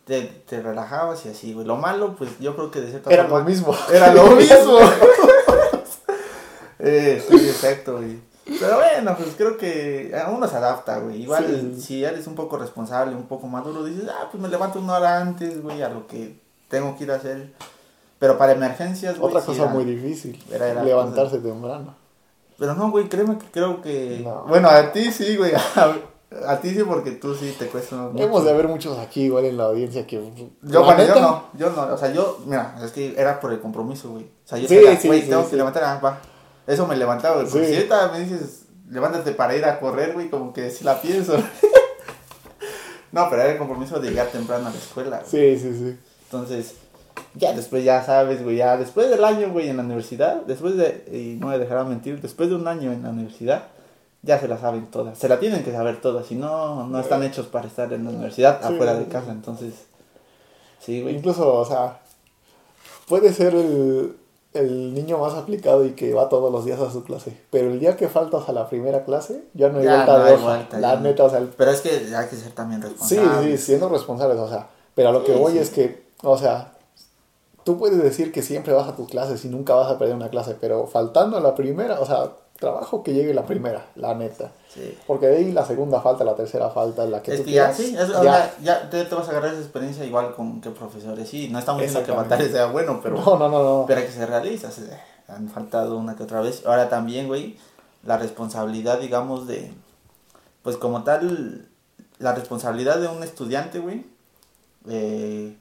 Te, 0.06 0.22
te 0.22 0.62
relajabas 0.62 1.26
y 1.26 1.30
así, 1.30 1.54
güey. 1.54 1.66
Lo 1.66 1.78
malo, 1.78 2.16
pues 2.18 2.32
yo 2.40 2.56
creo 2.56 2.72
que 2.72 2.82
de 2.82 2.90
cierta 2.90 3.10
Era 3.12 3.24
lo 3.24 3.30
forma. 3.30 3.46
mismo. 3.50 3.76
Era 3.92 4.14
lo 4.14 4.26
mismo. 4.32 4.80
eh, 6.80 7.24
sí, 7.28 7.36
exacto, 7.36 7.98
güey. 7.98 8.20
Pero 8.60 8.76
bueno, 8.76 9.16
pues 9.16 9.30
creo 9.38 9.58
que 9.58 10.14
a 10.22 10.30
uno 10.30 10.48
se 10.48 10.58
adapta, 10.58 11.00
güey. 11.00 11.22
Igual, 11.22 11.74
Sí. 11.78 11.82
si 11.82 12.04
eres 12.04 12.28
un 12.28 12.36
poco 12.36 12.58
responsable, 12.58 13.16
un 13.16 13.28
poco 13.28 13.48
maduro, 13.48 13.86
dices, 13.86 14.10
ah, 14.10 14.28
pues 14.30 14.42
me 14.44 14.50
levanto 14.50 14.80
una 14.80 14.98
hora 14.98 15.20
antes, 15.22 15.62
güey, 15.62 15.82
a 15.82 15.90
lo 15.90 16.08
que 16.08 16.38
tengo 16.68 16.98
que 16.98 17.06
ir 17.06 17.12
a 17.12 17.16
hacer. 17.16 17.54
Pero 18.20 18.38
para 18.38 18.52
emergencias, 18.54 19.18
güey. 19.18 19.32
Otra 19.32 19.46
cosa 19.46 19.64
era- 19.64 19.72
muy 19.72 19.86
difícil. 19.86 20.44
era- 20.52 20.68
era 20.70 20.84
levantarse 20.84 21.38
temprano. 21.38 21.96
Pero 22.58 22.76
no, 22.76 22.92
güey, 22.92 23.10
créeme 23.10 23.38
que 23.38 23.48
creo 23.52 23.82
que. 23.82 24.22
No. 24.24 24.46
Bueno, 24.48 24.70
a 24.70 24.92
ti 24.92 25.12
sí, 25.12 25.36
güey. 25.38 25.54
A, 25.76 25.96
a 26.54 26.60
ti 26.60 26.72
sí, 26.72 26.82
porque 26.84 27.12
tú 27.12 27.36
sí 27.36 27.56
te 27.60 27.68
cuesta. 27.68 27.96
mucho. 27.96 28.24
Hemos 28.24 28.44
de 28.44 28.50
haber 28.52 28.68
muchos 28.68 28.98
aquí 28.98 29.26
igual 29.26 29.46
en 29.46 29.56
la 29.56 29.66
audiencia 29.66 30.08
que... 30.08 30.16
Yo, 30.64 30.80
la 30.80 30.86
bueno, 30.96 31.04
yo 31.06 31.22
no, 31.22 31.44
yo 31.54 31.70
no, 31.70 31.94
o 31.94 31.98
sea, 31.98 32.12
yo, 32.12 32.40
mira, 32.48 32.76
es 32.84 32.92
que 32.92 33.14
era 33.16 33.40
por 33.40 33.54
el 33.54 33.60
compromiso, 33.62 34.10
güey. 34.10 34.24
O 34.24 34.48
sea, 34.48 34.58
yo 34.58 34.68
Sí, 34.68 34.76
sabía, 34.76 34.98
sí, 35.00 35.08
güey, 35.08 35.22
sí, 35.22 35.30
tengo 35.30 35.44
sí. 35.44 35.52
que 35.52 35.58
levantar, 35.58 35.84
ah, 35.84 36.00
va. 36.04 36.20
Eso 36.66 36.88
me 36.88 36.96
levantaba, 36.96 37.36
güey. 37.36 37.48
porque 37.48 37.66
Sí. 37.68 37.72
Si 37.74 37.78
ahorita 37.78 38.12
me 38.14 38.20
dices, 38.22 38.66
levántate 38.90 39.32
para 39.34 39.56
ir 39.56 39.64
a 39.64 39.80
correr, 39.80 40.14
güey, 40.14 40.32
como 40.32 40.52
que 40.54 40.72
sí 40.72 40.84
la 40.84 41.00
pienso. 41.00 41.38
no, 43.12 43.30
pero 43.30 43.42
era 43.44 43.52
el 43.52 43.58
compromiso 43.60 44.00
de 44.00 44.10
llegar 44.10 44.28
temprano 44.28 44.68
a 44.68 44.72
la 44.72 44.78
escuela, 44.78 45.20
güey. 45.30 45.30
Sí, 45.30 45.60
sí, 45.62 45.78
sí. 45.78 46.00
Entonces, 46.26 46.74
ya 47.36 47.54
después 47.54 47.84
ya 47.84 48.04
sabes, 48.04 48.44
güey, 48.44 48.58
ya 48.58 48.78
después 48.78 49.10
del 49.10 49.24
año, 49.24 49.52
güey, 49.52 49.70
en 49.70 49.78
la 49.78 49.84
universidad, 49.84 50.42
después 50.46 50.76
de, 50.78 51.06
y 51.12 51.40
no 51.40 51.48
me 51.48 51.58
dejará 51.58 51.84
mentir, 51.84 52.22
después 52.22 52.50
de 52.50 52.56
un 52.56 52.68
año 52.68 52.92
en 52.92 53.04
la 53.04 53.10
universidad, 53.10 53.64
ya 54.22 54.40
se 54.40 54.48
la 54.48 54.58
saben 54.58 54.88
todas, 54.92 55.18
se 55.18 55.28
la 55.28 55.40
tienen 55.40 55.64
que 55.64 55.72
saber 55.72 56.00
todas, 56.00 56.26
si 56.28 56.36
no, 56.36 56.88
no 56.88 57.00
están 57.00 57.24
hechos 57.24 57.48
para 57.48 57.68
estar 57.68 57.92
en 57.94 58.04
la 58.06 58.12
universidad 58.12 58.60
Sí. 58.62 58.74
afuera 58.74 58.94
de 58.94 59.06
casa, 59.08 59.32
entonces, 59.32 59.74
sí, 60.80 61.02
güey. 61.02 61.16
Incluso, 61.16 61.54
o 61.56 61.66
sea, 61.66 62.00
puede 63.08 63.34
ser 63.34 63.54
el, 63.56 64.16
el 64.54 64.94
niño 64.94 65.18
más 65.18 65.34
aplicado 65.34 65.86
y 65.86 65.92
que 65.92 66.14
va 66.14 66.30
todos 66.30 66.52
los 66.52 66.64
días 66.66 66.80
a 66.80 66.92
su 66.92 67.04
clase. 67.04 67.36
Pero 67.50 67.70
el 67.72 67.80
día 67.80 67.98
que 67.98 68.08
faltas 68.08 68.48
a 68.48 68.54
la 68.54 68.70
primera 68.70 69.04
clase, 69.04 69.44
ya 69.54 69.70
no 69.70 69.80
hay 69.80 69.86
Ya 69.86 69.96
vuelta 69.96 70.18
no 70.18 70.24
de 70.24 70.32
hay 70.32 70.38
vuelta, 70.42 70.80
la 70.80 70.96
neta, 71.00 71.24
o 71.24 71.30
sea, 71.30 71.40
el- 71.40 71.48
Pero 71.48 71.72
es 71.72 71.82
que 71.82 71.90
hay 72.16 72.28
que 72.28 72.36
ser 72.36 72.52
también 72.54 72.82
sí, 72.82 72.88
responsable. 72.90 73.58
sí, 73.58 73.66
siendo 73.66 73.90
responsables, 73.90 74.38
o 74.38 74.48
sea. 74.48 74.68
Pero 74.96 75.10
a 75.10 75.12
lo 75.12 75.24
que 75.24 75.34
Sí, 75.34 75.40
voy 75.40 75.54
sí. 75.54 75.58
es 75.60 75.70
que, 75.72 76.04
o 76.22 76.38
sea, 76.38 76.73
tú 77.64 77.78
puedes 77.78 78.02
decir 78.02 78.32
que 78.32 78.42
siempre 78.42 78.74
vas 78.74 78.88
a 78.88 78.96
tu 78.96 79.08
clase 79.08 79.36
y 79.48 79.50
nunca 79.52 79.74
vas 79.76 79.92
a 79.92 79.98
perder 79.98 80.16
una 80.16 80.30
clase, 80.30 80.56
pero 80.60 80.88
faltando 80.88 81.38
a 81.38 81.42
la 81.42 81.56
primera, 81.56 82.00
o 82.00 82.06
sea, 82.06 82.32
trabajo 82.60 83.04
que 83.04 83.14
llegue 83.14 83.34
la 83.34 83.46
primera, 83.46 83.86
la 83.96 84.14
neta. 84.16 84.52
Sí. 84.74 84.98
Porque 85.06 85.28
de 85.28 85.38
ahí 85.38 85.52
la 85.52 85.66
segunda 85.66 86.02
falta, 86.02 86.24
la 86.24 86.36
tercera 86.36 86.70
falta, 86.70 87.06
la 87.06 87.22
que 87.22 87.32
Es 87.34 87.40
tú 87.40 87.46
que 87.46 87.52
ya, 87.52 87.72
quieras, 87.72 87.78
sí, 87.78 87.96
es- 87.98 88.10
o 88.16 88.24
ya. 88.24 88.36
sea, 88.36 88.56
ya 88.64 88.90
te, 88.90 89.04
te 89.06 89.16
vas 89.16 89.28
a 89.28 89.32
agarrar 89.32 89.52
esa 89.52 89.62
experiencia 89.62 90.06
igual 90.06 90.34
con 90.36 90.62
que 90.62 90.70
profesores, 90.70 91.28
sí, 91.30 91.50
no 91.50 91.60
estamos 91.60 91.82
diciendo 91.82 92.06
que. 92.06 92.12
Batalla 92.16 92.48
sea 92.50 92.66
bueno, 92.68 93.00
pero... 93.04 93.18
No, 93.18 93.38
no, 93.38 93.50
no, 93.50 93.64
no. 93.64 93.86
Pero 93.88 94.02
que 94.02 94.08
ser 94.12 94.30
realistas. 94.30 94.78
eh, 94.80 94.98
Han 95.28 95.50
faltado 95.50 95.98
una 95.98 96.16
que 96.16 96.24
otra 96.24 96.42
vez. 96.42 96.66
Ahora 96.66 96.90
también, 96.90 97.28
güey, 97.28 97.58
la 98.04 98.18
responsabilidad, 98.18 99.00
digamos, 99.00 99.48
de. 99.48 99.72
Pues 100.64 100.78
como 100.78 101.04
tal, 101.04 101.68
la 102.20 102.34
responsabilidad 102.34 102.98
de 103.00 103.08
un 103.08 103.22
estudiante, 103.24 103.80
güey, 103.80 104.06
eh, 104.90 105.56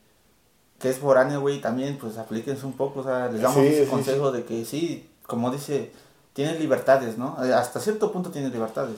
que 0.83 0.91
es 0.91 0.99
foráneo, 0.99 1.41
güey, 1.41 1.61
también, 1.61 1.97
pues 1.97 2.19
aplíquense 2.19 2.67
un 2.67 2.73
poco. 2.73 3.01
O 3.01 3.05
sea, 3.05 3.29
les 3.31 3.41
damos 3.41 3.59
Sí, 3.61 3.67
ese 3.69 3.85
sí, 3.85 3.91
consejo 3.91 4.33
de 4.33 4.45
que 4.45 4.65
sí, 4.65 5.09
como 5.27 5.51
dice, 5.53 5.93
tienes 6.33 6.59
libertades, 6.61 7.17
¿no? 7.17 7.39
Eh, 7.43 7.55
Hasta 7.55 7.79
cierto 7.81 8.11
punto 8.13 8.31
tienes 8.31 8.53
libertades. 8.53 8.97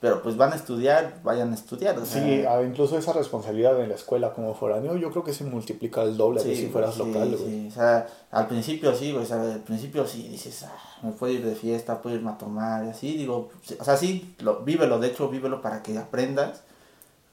Pero 0.00 0.22
pues 0.22 0.36
van 0.36 0.52
a 0.52 0.56
estudiar, 0.56 1.20
vayan 1.22 1.52
a 1.52 1.54
estudiar. 1.54 1.96
O 1.98 2.04
sea, 2.04 2.22
Sí, 2.22 2.44
ah, 2.46 2.60
incluso 2.62 2.98
esa 2.98 3.14
responsabilidad 3.14 3.80
en 3.80 3.88
la 3.88 3.94
escuela 3.94 4.34
como 4.34 4.52
foráneo, 4.54 4.96
yo 4.96 5.10
creo 5.10 5.24
que 5.24 5.32
se 5.32 5.44
multiplica 5.44 6.02
el 6.02 6.16
doble 6.18 6.40
Sí, 6.40 6.54
si 6.56 6.66
fueras 6.66 6.98
local, 6.98 7.28
güey. 7.38 7.38
sí. 7.38 7.68
O 7.68 7.70
sea, 7.70 8.06
al 8.30 8.46
principio 8.48 8.94
sí, 8.94 9.12
güey. 9.12 9.24
O 9.24 9.26
sea, 9.26 9.40
al 9.40 9.60
principio 9.60 10.06
sí 10.06 10.28
dices, 10.28 10.64
ah, 10.64 10.76
me 11.02 11.12
puedo 11.12 11.32
ir 11.32 11.46
de 11.46 11.54
fiesta, 11.54 12.02
puedo 12.02 12.16
irme 12.16 12.32
a 12.32 12.36
tomar, 12.36 12.84
y 12.84 12.88
así. 12.90 13.16
Digo, 13.16 13.48
o 13.78 13.84
sea, 13.84 13.96
sí, 13.96 14.34
lo, 14.40 14.60
vívelo. 14.60 14.98
De 14.98 15.06
hecho, 15.06 15.28
vívelo 15.30 15.62
para 15.62 15.82
que 15.82 15.96
aprendas 15.96 16.64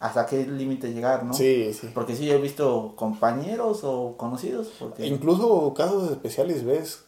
hasta 0.02 0.26
qué 0.26 0.46
límite 0.46 0.92
llegar, 0.92 1.24
¿no? 1.24 1.34
Sí, 1.34 1.74
sí. 1.74 1.90
Porque 1.94 2.16
sí, 2.16 2.30
he 2.30 2.38
visto 2.38 2.94
compañeros 2.96 3.82
o 3.84 4.18
conocidos. 4.18 4.68
Porque 4.80 5.06
Incluso 5.06 5.74
casos 5.76 6.12
especiales, 6.12 6.66
ves 6.66 7.04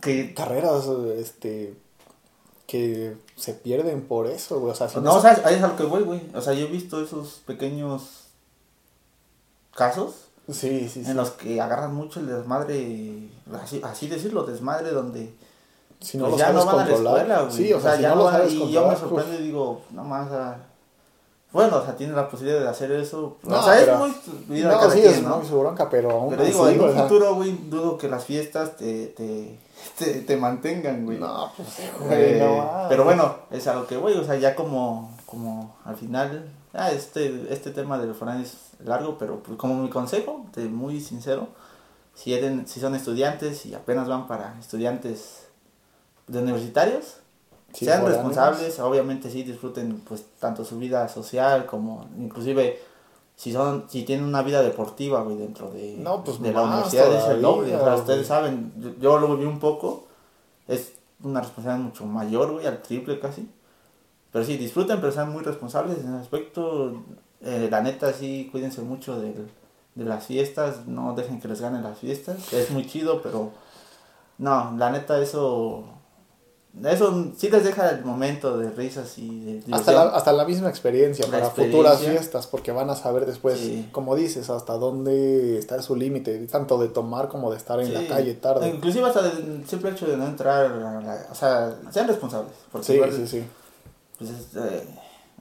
que, 0.00 0.34
carreras 0.34 0.86
este 1.16 1.74
que 2.66 3.16
se 3.34 3.54
pierden 3.54 4.02
por 4.06 4.26
eso, 4.26 4.60
güey. 4.60 4.70
O 4.72 4.74
sea, 4.76 4.88
si 4.88 5.00
no, 5.00 5.16
o 5.16 5.20
sea, 5.20 5.40
ahí 5.44 5.56
es 5.56 5.62
a 5.62 5.68
lo 5.68 5.76
que 5.76 5.82
voy, 5.82 6.02
güey. 6.02 6.20
O 6.34 6.40
sea, 6.40 6.52
yo 6.52 6.66
he 6.66 6.70
visto 6.70 7.02
esos 7.02 7.40
pequeños 7.46 8.26
casos 9.74 10.26
sí, 10.50 10.88
sí, 10.88 11.04
sí. 11.04 11.10
en 11.10 11.16
los 11.16 11.30
que 11.30 11.60
agarran 11.60 11.94
mucho 11.94 12.20
el 12.20 12.26
desmadre, 12.26 13.28
así, 13.62 13.80
así 13.82 14.08
decirlo, 14.08 14.42
desmadre 14.44 14.90
donde 14.90 15.34
si 16.00 16.18
no 16.18 16.24
pues 16.24 16.32
lo 16.32 16.38
ya 16.38 16.46
sabes 16.46 16.64
no 16.64 16.66
van 16.66 16.80
a 16.80 16.88
la 16.88 16.94
escuela, 16.94 17.42
güey. 17.42 17.52
sí, 17.52 17.72
o 17.72 17.80
sea, 17.80 17.96
si 17.96 18.02
ya 18.02 18.10
no 18.10 18.16
lo 18.16 18.28
a- 18.28 18.32
sabes 18.32 18.52
Y 18.52 18.70
yo 18.72 18.82
me 18.82 18.88
pues, 18.88 18.98
sorprendo 18.98 19.34
y 19.40 19.42
digo, 19.42 19.82
no 19.90 20.04
más, 20.04 20.28
sea, 20.28 20.69
bueno, 21.52 21.78
o 21.78 21.84
sea, 21.84 21.96
tiene 21.96 22.12
la 22.12 22.28
posibilidad 22.28 22.60
de 22.60 22.68
hacer 22.68 22.92
eso. 22.92 23.38
No, 23.42 23.58
o 23.58 23.62
sea, 23.62 23.74
pero- 23.74 23.92
es 23.94 23.98
muy 23.98 24.56
vida 24.56 24.70
No, 24.70 24.90
sí, 24.90 25.00
quien, 25.00 25.14
es 25.14 25.22
¿no? 25.22 25.38
muy 25.38 25.46
su 25.48 25.58
bronca, 25.58 25.88
pero 25.90 26.10
aún 26.12 26.30
Pero 26.30 26.44
digo, 26.44 26.68
en 26.68 26.80
un 26.80 26.92
futuro, 26.94 27.34
güey, 27.34 27.52
dudo 27.68 27.98
que 27.98 28.08
las 28.08 28.24
fiestas 28.24 28.76
te, 28.76 29.06
te, 29.08 29.58
te, 29.98 30.20
te 30.22 30.36
mantengan, 30.36 31.04
güey. 31.04 31.18
No, 31.18 31.50
pues, 31.56 31.68
Eh, 31.80 31.90
güey, 31.98 32.38
no 32.38 32.86
pero 32.88 33.04
bueno, 33.04 33.34
es 33.50 33.66
a 33.66 33.74
lo 33.74 33.86
que 33.86 33.96
voy, 33.96 34.12
o 34.14 34.24
sea, 34.24 34.36
ya 34.36 34.54
como, 34.54 35.16
como 35.26 35.76
al 35.84 35.96
final, 35.96 36.48
ah, 36.74 36.90
este, 36.92 37.46
este 37.52 37.70
tema 37.70 37.98
del 37.98 38.14
foráneo 38.14 38.44
es 38.44 38.56
largo, 38.84 39.18
pero 39.18 39.40
pues 39.42 39.58
como 39.58 39.74
mi 39.82 39.90
consejo, 39.90 40.46
de 40.54 40.64
muy 40.68 41.00
sincero, 41.00 41.48
si, 42.14 42.32
eren, 42.34 42.66
si 42.68 42.80
son 42.80 42.94
estudiantes 42.94 43.66
y 43.66 43.74
apenas 43.74 44.06
van 44.08 44.26
para 44.28 44.56
estudiantes 44.60 45.46
de 46.28 46.38
universitarios, 46.38 47.16
Sí, 47.72 47.84
sean 47.84 48.00
responsables, 48.06 48.78
obviamente 48.80 49.30
sí 49.30 49.42
disfruten 49.42 50.00
pues 50.06 50.24
tanto 50.38 50.64
su 50.64 50.78
vida 50.78 51.08
social 51.08 51.66
como 51.66 52.06
inclusive 52.18 52.80
si 53.36 53.52
son 53.52 53.84
si 53.88 54.02
tienen 54.02 54.24
una 54.26 54.42
vida 54.42 54.60
deportiva 54.62 55.22
güey 55.22 55.36
dentro 55.36 55.70
de, 55.70 55.94
No, 55.98 56.22
pues, 56.24 56.40
de 56.42 56.52
la 56.52 56.62
universidad 56.62 57.06
es 57.12 57.24
el 57.36 57.42
doble, 57.42 57.66
o 57.68 57.70
sea, 57.70 57.78
todavía, 57.78 58.00
ustedes 58.02 58.26
saben, 58.26 58.72
yo, 58.78 58.90
yo 59.00 59.18
lo 59.18 59.36
viví 59.36 59.46
un 59.48 59.58
poco, 59.60 60.04
es 60.68 60.94
una 61.22 61.40
responsabilidad 61.40 61.84
mucho 61.86 62.06
mayor, 62.06 62.52
güey, 62.52 62.66
al 62.66 62.80
triple 62.82 63.18
casi. 63.20 63.48
Pero 64.32 64.44
sí, 64.44 64.56
disfruten, 64.56 65.00
pero 65.00 65.12
sean 65.12 65.32
muy 65.32 65.42
responsables 65.42 65.98
en 65.98 66.08
ese 66.14 66.22
aspecto. 66.22 67.02
Eh, 67.42 67.68
la 67.70 67.80
neta, 67.80 68.12
sí, 68.12 68.48
cuídense 68.52 68.80
mucho 68.82 69.20
del- 69.20 69.48
de 69.94 70.04
las 70.04 70.24
fiestas, 70.26 70.86
no 70.86 71.14
dejen 71.14 71.40
que 71.40 71.48
les 71.48 71.60
ganen 71.60 71.82
las 71.82 71.98
fiestas. 71.98 72.52
Es 72.52 72.70
muy 72.70 72.86
chido, 72.86 73.22
pero 73.22 73.50
no, 74.38 74.74
la 74.78 74.90
neta, 74.90 75.20
eso. 75.20 75.84
Eso 76.84 77.32
sí 77.36 77.50
les 77.50 77.64
deja 77.64 77.90
el 77.90 78.04
momento 78.04 78.56
de 78.56 78.70
risas 78.70 79.18
y 79.18 79.26
de 79.40 79.52
diversión. 79.54 79.74
Hasta 79.74 79.92
la, 79.92 80.02
hasta 80.02 80.32
la 80.32 80.44
misma 80.44 80.68
experiencia 80.70 81.24
La 81.26 81.32
para 81.32 81.46
experiencia. 81.46 81.78
futuras 81.82 82.00
fiestas, 82.00 82.46
porque 82.46 82.70
van 82.70 82.88
a 82.90 82.94
saber 82.94 83.26
después, 83.26 83.58
Sí. 83.58 83.88
como 83.90 84.14
dices, 84.14 84.48
hasta 84.50 84.74
dónde 84.74 85.58
está 85.58 85.82
su 85.82 85.96
límite, 85.96 86.38
tanto 86.46 86.78
de 86.78 86.88
tomar 86.88 87.28
como 87.28 87.50
de 87.50 87.56
estar 87.56 87.80
en 87.80 87.86
Sí. 87.88 87.92
la 87.92 88.06
calle 88.06 88.34
tarde. 88.34 88.68
Inclusive 88.68 89.04
hasta 89.08 89.20
el 89.28 89.64
simple 89.68 89.90
hecho 89.90 90.06
de 90.06 90.16
no 90.16 90.26
entrar 90.26 90.66
a 90.66 91.00
la- 91.00 91.26
O 91.30 91.34
sea, 91.34 91.76
sean 91.90 92.06
responsables. 92.06 92.52
Porque 92.70 92.86
Sí, 92.86 92.92
igual, 92.94 93.12
sí, 93.12 93.26
sí. 93.26 93.42
pues 94.18 94.30
es, 94.30 94.56
eh, 94.56 94.84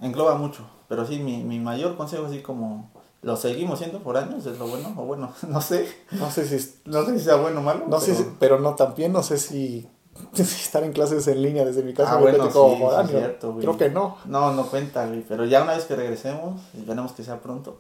engloba 0.01 0.33
mucho. 0.35 0.63
Pero 0.87 1.05
sí, 1.05 1.19
mi, 1.19 1.43
mi 1.43 1.59
mayor 1.59 1.95
consejo, 1.95 2.25
así 2.25 2.39
como 2.41 2.89
lo 3.21 3.37
seguimos 3.37 3.77
siendo 3.77 3.99
por 3.99 4.17
años, 4.17 4.45
es 4.47 4.57
lo 4.57 4.67
bueno, 4.67 4.93
o 4.97 5.03
bueno, 5.05 5.31
no 5.47 5.61
sé. 5.61 5.87
No 6.11 6.31
sé 6.31 6.45
si, 6.47 6.73
No 6.85 7.05
sé 7.05 7.19
si 7.19 7.25
sea 7.25 7.35
bueno 7.35 7.59
o 7.59 7.63
malo. 7.63 7.85
no 7.87 7.99
sé 7.99 8.13
pero- 8.13 8.17
si- 8.23 8.35
pero 8.39 8.59
no, 8.59 8.73
también 8.73 9.13
no 9.13 9.21
sé 9.21 9.37
si 9.37 9.87
estar 10.35 10.83
en 10.83 10.93
clases 10.93 11.27
en 11.27 11.41
línea 11.41 11.65
desde 11.65 11.83
mi 11.83 11.93
casa 11.93 12.13
Ah, 12.13 12.17
bueno, 12.17 12.37
mete 12.43 12.53
como 12.53 12.69
sí, 12.69 12.75
sí, 12.75 12.81
foráneo. 12.83 13.19
cierto, 13.19 13.51
güey. 13.53 13.61
Creo 13.65 13.77
que 13.77 13.89
no. 13.89 14.17
No, 14.25 14.53
no 14.53 14.65
cuenta, 14.67 15.05
güey. 15.07 15.21
Pero 15.27 15.45
ya 15.45 15.63
una 15.63 15.73
vez 15.73 15.85
que 15.85 15.95
regresemos, 15.95 16.61
y 16.73 16.79
esperemos 16.79 17.11
que 17.13 17.23
sea 17.23 17.41
pronto, 17.41 17.79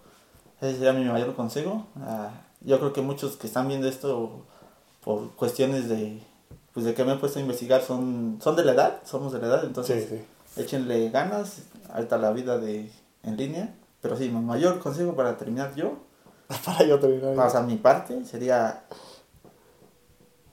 ese 0.61 0.73
sería 0.77 0.93
mi 0.93 1.05
mayor 1.05 1.35
consejo. 1.35 1.85
Ah, 2.01 2.29
yo 2.61 2.79
creo 2.79 2.93
que 2.93 3.01
muchos 3.01 3.37
que 3.37 3.47
están 3.47 3.67
viendo 3.67 3.87
esto 3.87 4.45
por 5.03 5.31
cuestiones 5.35 5.87
de, 5.87 6.21
pues 6.73 6.85
de 6.85 6.93
que 6.93 7.03
me 7.03 7.13
he 7.13 7.17
puesto 7.17 7.39
a 7.39 7.41
investigar 7.41 7.81
son, 7.81 8.39
son 8.41 8.55
de 8.55 8.65
la 8.65 8.73
edad, 8.73 8.99
somos 9.05 9.31
de 9.31 9.39
la 9.39 9.47
edad, 9.47 9.63
entonces 9.63 10.07
sí, 10.09 10.17
sí. 10.55 10.61
échenle 10.61 11.09
ganas, 11.09 11.63
ahorita 11.93 12.17
la 12.17 12.31
vida 12.31 12.57
de 12.57 12.91
en 13.23 13.37
línea. 13.37 13.73
Pero 14.01 14.17
sí, 14.17 14.29
mi 14.29 14.39
mayor 14.41 14.79
consejo 14.79 15.13
para 15.13 15.37
terminar 15.37 15.75
yo, 15.75 15.93
Para 16.65 16.83
yo 16.83 16.99
terminar. 16.99 17.63
mi 17.65 17.75
parte 17.77 18.25
sería 18.25 18.83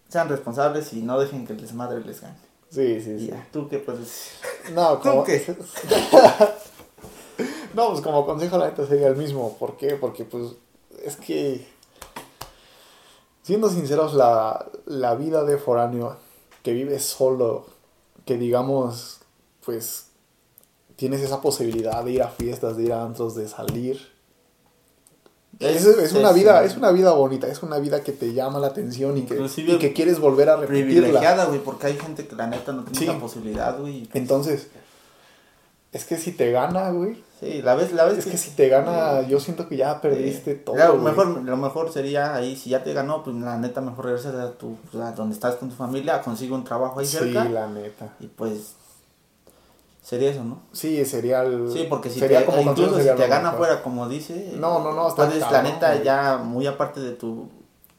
sean 0.09 0.29
responsables 0.29 0.93
y 0.93 1.03
no 1.03 1.19
dejen 1.19 1.47
que 1.47 1.53
el 1.53 1.61
desmadre 1.61 2.01
les 2.05 2.21
gane. 2.21 2.37
Sí, 2.71 3.01
sí, 3.01 3.19
sí. 3.19 3.27
ya, 3.29 3.47
¿tú 3.53 3.69
qué 3.69 3.79
puedes 3.79 4.01
decir? 4.01 4.33
No, 4.75 5.01
como... 5.01 5.23
¿Tú 5.23 5.27
qué? 5.27 5.57
no, 7.75 7.91
pues 7.91 8.01
como 8.01 8.27
consejo 8.27 8.59
la 8.59 8.67
neta 8.67 8.87
sería 8.87 9.09
el 9.09 9.17
mismo. 9.17 9.57
¿Por 9.57 9.77
qué? 9.77 9.97
Porque 9.97 10.25
pues 10.25 10.53
es 11.05 11.17
que, 11.17 11.67
siendo 13.43 13.69
sinceros, 13.71 14.15
la, 14.15 14.67
la 14.87 15.15
vida 15.15 15.45
de 15.45 15.59
foráneo 15.59 16.17
que 16.63 16.73
vives 16.73 17.05
solo, 17.05 17.67
que 18.25 18.37
digamos, 18.37 19.21
pues 19.65 20.07
tienes 20.97 21.21
esa 21.21 21.41
posibilidad 21.41 22.03
de 22.05 22.13
ir 22.13 22.23
a 22.23 22.29
fiestas, 22.29 22.77
de 22.77 22.85
ir 22.85 22.93
a 22.93 23.05
antros, 23.05 23.35
de 23.37 23.49
salir. 23.49 24.16
Es, 25.59 25.87
es 25.87 26.13
una 26.13 26.33
vida, 26.33 26.65
es 26.65 26.77
una 26.77 26.91
vida 26.91 27.13
bonita, 27.13 27.47
es 27.47 27.63
una 27.63 27.79
vida 27.79 28.03
que 28.03 28.13
te 28.13 28.35
llama 28.35 28.59
la 28.59 28.67
atención 28.69 29.17
y 29.17 29.23
que, 29.23 29.41
y 29.57 29.79
que 29.79 29.93
quieres 29.95 30.19
volver 30.19 30.51
a 30.51 30.57
repetirla. 30.57 30.87
privilegiada, 31.03 31.47
güey, 31.47 31.61
porque 31.61 31.87
hay 31.87 31.97
gente 31.99 32.27
que 32.27 32.37
la 32.37 32.47
neta 32.47 32.73
no 32.73 32.85
tiene 32.85 33.13
Sí. 33.15 33.19
posibilidad, 33.21 33.79
güey. 33.79 34.09
Entonces, 34.13 34.69
es 35.93 36.05
que 36.05 36.19
si 36.19 36.33
te 36.33 36.51
gana, 36.53 36.91
güey, 36.91 37.25
Sí, 37.39 37.61
la 37.61 37.75
vez, 37.75 37.93
la 37.93 38.07
vez 38.07 38.17
Es 38.19 38.25
que 38.27 38.39
si 38.39 38.53
te 38.53 38.71
gana, 38.71 39.21
yo 39.29 39.39
siento 39.41 39.69
que 39.69 39.77
ya 39.77 40.01
perdiste 40.01 40.55
Sí. 40.55 40.61
todo. 40.65 40.75
Güey. 40.75 40.99
mejor, 41.05 41.43
lo 41.43 41.57
mejor 41.59 41.93
sería 41.93 42.35
ahí, 42.35 42.57
si 42.57 42.71
ya 42.71 42.83
te 42.83 42.95
ganó, 42.95 43.23
pues 43.23 43.37
la 43.37 43.59
neta 43.59 43.83
mejor 43.83 44.07
regresas 44.07 44.35
a 44.37 44.53
tu, 44.53 44.77
pues, 44.91 45.05
a 45.05 45.13
donde 45.13 45.35
estás 45.35 45.57
con 45.57 45.69
tu 45.69 45.75
familia, 45.77 46.23
consigue 46.23 46.55
un 46.55 46.65
trabajo 46.65 46.99
ahí 47.01 47.07
Sí, 47.07 47.19
cerca 47.19 47.45
la 47.45 47.67
neta. 47.67 48.09
y 48.21 48.27
pues 48.29 48.73
sería 50.07 50.31
eso, 50.31 50.45
¿no? 50.45 50.61
Sí, 50.73 51.05
sería 51.05 51.43
el. 51.43 51.69
Sí, 51.73 51.87
porque 51.91 52.11
si 52.11 52.21
sería 52.21 52.41
te, 52.41 52.47
como 52.47 52.61
incluso 52.71 52.97
si 52.99 53.05
te 53.05 53.27
gana 53.27 53.51
mejor. 53.51 53.59
fuera, 53.59 53.83
como 53.83 54.09
dice, 54.09 54.53
No, 54.57 54.79
no, 54.79 54.93
no, 54.93 55.09
está 55.09 55.27
puedes, 55.27 55.41
la 55.51 55.63
neta 55.63 56.01
ya 56.03 56.37
muy 56.39 56.65
aparte 56.69 57.01
de 57.01 57.13
tu 57.13 57.49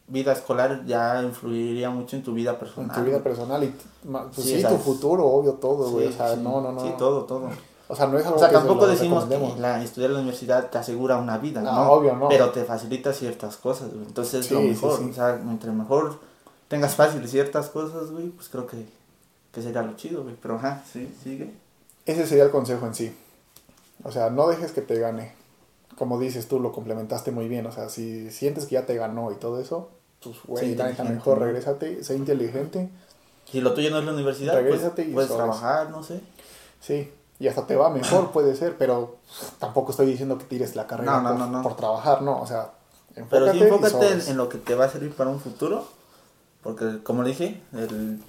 vida 0.07 0.31
escolar, 0.31 0.85
ya 0.85 1.21
influiría 1.21 1.89
mucho 1.89 2.15
en 2.15 2.23
tu 2.23 2.33
vida 2.33 2.51
En 2.51 2.57
personal. 2.59 2.95
tu 2.95 3.03
vida 3.03 3.19
personal 3.19 3.61
y 3.61 3.73
pues 4.07 4.47
Sí, 4.47 4.63
tu 4.63 4.77
futuro, 4.77 5.25
obvio, 5.25 5.53
todo, 5.55 5.87
Sí, 5.87 5.93
güey. 5.93 6.07
o 6.07 6.11
sea, 6.13 6.33
sí. 6.35 6.39
no, 6.41 6.61
no, 6.61 6.71
no. 6.71 6.79
Sí, 6.79 6.93
todo, 6.97 7.25
todo. 7.25 7.49
O 7.89 7.95
sea, 7.95 8.07
no 8.07 8.17
es 8.17 8.25
algo 8.25 8.37
O 8.37 8.39
sea, 8.39 8.49
que 8.49 8.55
tampoco 8.55 8.87
decimos 8.87 9.25
que 9.25 9.37
la, 9.59 9.83
estudiar 9.83 10.11
en 10.11 10.13
la 10.15 10.19
universidad 10.21 10.69
te 10.69 10.77
asegura 10.77 11.17
una 11.17 11.37
vida, 11.37 11.61
No, 11.61 11.73
¿no? 11.73 11.91
obvio, 11.91 12.15
no. 12.15 12.29
Pero 12.29 12.51
te 12.51 12.63
facilita 12.63 13.11
ciertas 13.11 13.57
cosas, 13.57 13.93
güey. 13.93 14.05
Entonces 14.05 14.45
es 14.45 14.51
lo 14.51 14.61
mejor. 14.61 15.01
O 15.09 15.13
sea, 15.13 15.35
entre 15.35 15.71
mejor 15.73 16.19
tengas 16.69 16.95
fácil 16.95 17.27
ciertas 17.27 17.67
cosas, 17.69 18.11
güey, 18.11 18.27
pues 18.29 18.47
creo 18.49 18.65
que, 18.65 18.85
que 19.51 19.61
sería 19.61 19.81
lo 19.83 19.93
chido, 19.95 20.23
güey. 20.23 20.35
Pero 20.41 20.55
ajá, 20.55 20.83
sí, 20.91 21.13
sigue. 21.21 21.53
Ese 22.07 22.25
sería 22.25 22.45
el 22.45 22.51
consejo 22.51 22.87
en 22.87 22.95
sí. 22.95 23.15
O 24.03 24.11
sea, 24.11 24.29
no 24.29 24.47
dejes 24.47 24.71
que 24.71 24.81
te 24.81 24.97
gane. 24.97 25.33
Como 25.97 26.19
dices 26.19 26.47
tú, 26.47 26.59
lo 26.59 26.71
complementaste 26.71 27.31
muy 27.31 27.47
bien. 27.47 27.65
O 27.65 27.71
sea, 27.71 27.89
si 27.89 28.31
sientes 28.31 28.65
que 28.65 28.75
ya 28.75 28.85
te 28.85 28.95
ganó 28.95 29.31
y 29.31 29.35
todo 29.35 29.59
eso, 29.59 29.89
pues, 30.23 30.35
güey, 30.45 30.75
mejor 30.75 31.39
regrésate, 31.39 32.03
sé 32.03 32.15
inteligente. 32.15 32.89
Si 33.51 33.61
lo 33.61 33.73
tuyo 33.73 33.91
no 33.91 33.99
es 33.99 34.05
la 34.05 34.13
universidad, 34.13 34.55
Regrésate 34.55 35.03
pues 35.03 35.07
y 35.07 35.13
puedes 35.13 35.29
sobres. 35.29 35.45
trabajar, 35.59 35.89
no 35.89 36.03
sé. 36.03 36.21
Sí, 36.81 37.11
y 37.39 37.47
hasta 37.47 37.65
te 37.65 37.75
va 37.75 37.89
mejor, 37.89 38.31
puede 38.33 38.55
ser, 38.55 38.77
pero 38.77 39.17
tampoco 39.59 39.91
estoy 39.91 40.07
diciendo 40.07 40.37
que 40.37 40.45
tires 40.45 40.75
la 40.75 40.87
carrera 40.87 41.13
No, 41.13 41.21
no, 41.21 41.29
por, 41.29 41.39
no, 41.39 41.47
no. 41.47 41.63
por 41.63 41.75
trabajar, 41.75 42.21
no, 42.21 42.41
o 42.41 42.47
sea, 42.47 42.71
Pero 43.29 43.47
enfócate 43.47 43.51
sí, 43.51 43.57
y 43.57 43.67
enfócate 43.67 44.31
en, 44.31 44.37
lo 44.37 44.49
que 44.49 44.57
te 44.57 44.75
va 44.75 44.85
a 44.85 44.89
servir 44.89 45.13
para 45.13 45.29
un 45.29 45.39
futuro. 45.39 45.87
Porque, 46.61 47.01
como 47.03 47.23
le 47.23 47.29
dije, 47.29 47.61
el 47.73 48.21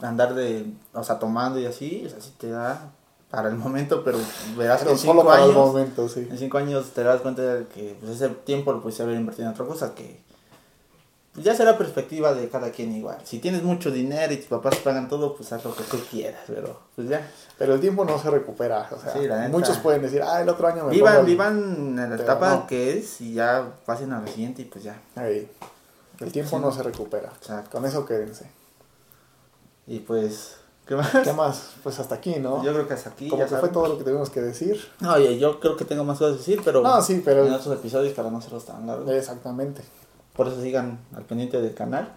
andar 0.00 0.34
de, 0.34 0.72
o 0.92 1.02
sea, 1.02 1.18
tomando 1.18 1.58
y 1.58 1.66
así, 1.66 2.04
o 2.06 2.10
sea, 2.10 2.20
sí 2.20 2.32
te 2.38 2.50
da 2.50 2.92
para 3.30 3.48
el 3.48 3.54
momento, 3.56 4.02
pero 4.04 4.18
verás 4.56 4.82
que 4.82 4.90
en 4.90 4.98
solo 4.98 5.20
cinco 5.20 5.26
para 5.28 5.44
el 5.44 5.50
años, 5.50 5.56
momento, 5.66 6.08
sí. 6.08 6.26
en 6.30 6.38
cinco 6.38 6.58
años 6.58 6.90
te 6.90 7.02
das 7.04 7.20
cuenta 7.20 7.42
de 7.42 7.66
que 7.66 7.96
pues, 8.00 8.12
ese 8.12 8.28
tiempo 8.28 8.72
lo 8.72 8.82
pudiste 8.82 9.02
haber 9.04 9.16
invertido 9.16 9.46
en 9.48 9.54
otra 9.54 9.66
cosa 9.66 9.94
que 9.94 10.18
ya 11.36 11.54
será 11.54 11.78
perspectiva 11.78 12.34
de 12.34 12.48
cada 12.48 12.72
quien 12.72 12.92
igual. 12.92 13.18
Si 13.22 13.38
tienes 13.38 13.62
mucho 13.62 13.92
dinero 13.92 14.32
y 14.32 14.36
tus 14.38 14.46
papás 14.46 14.74
pagan 14.78 15.08
todo, 15.08 15.36
pues 15.36 15.52
haz 15.52 15.64
lo 15.64 15.74
que 15.76 15.84
tú 15.84 15.96
quieras, 16.10 16.40
pero 16.48 16.80
pues 16.96 17.08
ya. 17.08 17.30
Pero 17.56 17.74
el 17.74 17.80
tiempo 17.80 18.04
no 18.04 18.18
se 18.18 18.30
recupera, 18.30 18.88
o 18.90 18.98
sea, 19.00 19.12
Sí, 19.12 19.28
la 19.28 19.48
muchos 19.48 19.78
pueden 19.78 20.02
decir, 20.02 20.22
ah, 20.22 20.40
el 20.42 20.48
otro 20.48 20.66
año 20.66 20.84
me 20.84 20.90
Vivan, 20.90 21.18
el- 21.20 21.26
vivan 21.26 21.98
en 22.00 22.10
la 22.10 22.16
etapa 22.16 22.50
no. 22.50 22.66
que 22.66 22.98
es 22.98 23.20
y 23.20 23.34
ya 23.34 23.64
pasen 23.86 24.12
a 24.12 24.20
la 24.20 24.26
siguiente 24.26 24.62
y 24.62 24.64
pues 24.64 24.82
ya. 24.82 25.00
Ey, 25.16 25.48
el 26.18 26.32
tiempo 26.32 26.56
Sí. 26.56 26.62
no 26.64 26.72
se 26.72 26.82
recupera, 26.82 27.30
Exacto. 27.40 27.70
con 27.70 27.86
eso 27.86 28.04
quédense. 28.04 28.50
Y 29.86 30.00
pues, 30.00 30.56
¿qué 30.86 30.96
más? 30.96 31.10
¿Qué 31.24 31.32
más? 31.32 31.70
Pues 31.82 31.98
hasta 32.00 32.14
aquí, 32.16 32.36
¿no? 32.40 32.62
Yo 32.64 32.72
creo 32.72 32.86
que 32.88 32.94
hasta 32.94 33.10
aquí. 33.10 33.28
Como 33.28 33.42
ya 33.42 33.48
que 33.48 33.56
fue 33.56 33.68
todo 33.68 33.88
lo 33.88 33.98
que 33.98 34.04
tuvimos 34.04 34.30
que 34.30 34.40
decir. 34.40 34.80
No, 35.00 35.14
oye, 35.14 35.38
yo 35.38 35.60
creo 35.60 35.76
que 35.76 35.84
tengo 35.84 36.04
más 36.04 36.18
cosas 36.18 36.34
que 36.34 36.38
decir, 36.38 36.60
pero 36.64 36.82
No, 36.82 37.00
sí, 37.02 37.22
pero- 37.24 37.46
en 37.46 37.52
otros 37.52 37.74
episodios 37.78 38.12
para 38.14 38.30
no 38.30 38.38
hacerlos 38.38 38.64
tan 38.64 38.86
largos. 38.86 39.10
Exactamente. 39.10 39.82
Por 40.34 40.48
eso 40.48 40.60
sigan 40.62 40.98
al 41.14 41.24
pendiente 41.24 41.60
del 41.60 41.74
canal. 41.74 42.16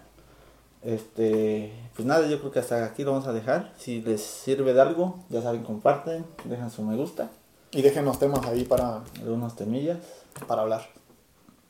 Este, 0.82 1.72
pues 1.96 2.06
nada, 2.06 2.26
yo 2.26 2.38
creo 2.40 2.50
que 2.52 2.58
hasta 2.58 2.84
aquí 2.84 3.04
lo 3.04 3.12
vamos 3.12 3.26
a 3.26 3.32
dejar. 3.32 3.72
Si 3.78 4.02
les 4.02 4.20
sirve 4.22 4.74
de 4.74 4.80
algo, 4.80 5.18
ya 5.30 5.40
saben, 5.40 5.62
comparten, 5.64 6.26
dejan 6.44 6.70
su 6.70 6.82
me 6.82 6.96
gusta, 6.96 7.30
Y 7.70 7.82
déjenos 7.82 8.18
temas 8.18 8.44
ahí 8.46 8.64
para, 8.64 9.00
algunos 9.20 9.56
temillas. 9.56 9.98
para 10.46 10.62
hablar. 10.62 10.86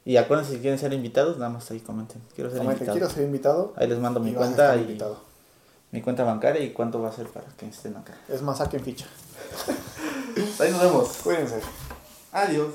Y 0.05 0.17
acuérdense 0.19 0.53
si 0.55 0.59
quieren 0.61 0.79
ser 0.79 0.93
invitados, 0.93 1.39
nada 1.39 1.49
más 1.51 1.71
ahí 1.71 1.81
comenten. 1.81 2.21
Quiero 2.35 2.51
ser 2.51 2.59
Comenten, 2.59 2.83
invitado. 2.89 2.99
quiero 2.99 3.15
ser 3.15 3.25
invitado. 3.25 3.73
Ahí 3.77 3.87
les 3.89 3.99
mando 3.99 4.21
mi 4.21 4.31
y 4.31 4.35
vas 4.35 4.43
a 4.43 4.47
cuenta 4.47 4.65
estar 4.65 4.79
y 4.79 4.83
invitado. 4.83 5.17
Mi 5.95 6.03
cuenta 6.03 6.25
bancaria 6.25 6.61
y 6.61 6.73
cuánto 6.73 7.01
va 7.01 7.09
a 7.09 7.13
ser 7.13 7.29
para 7.29 7.47
que 7.57 7.69
estén 7.69 7.97
acá. 7.97 8.15
Es 8.29 8.43
más, 8.43 8.59
saquen 8.59 8.83
ficha. 8.83 9.07
Ahí 10.59 10.73
nos 10.73 10.83
vemos. 10.83 11.09
Cuídense. 11.23 11.61
Adiós. 12.33 12.73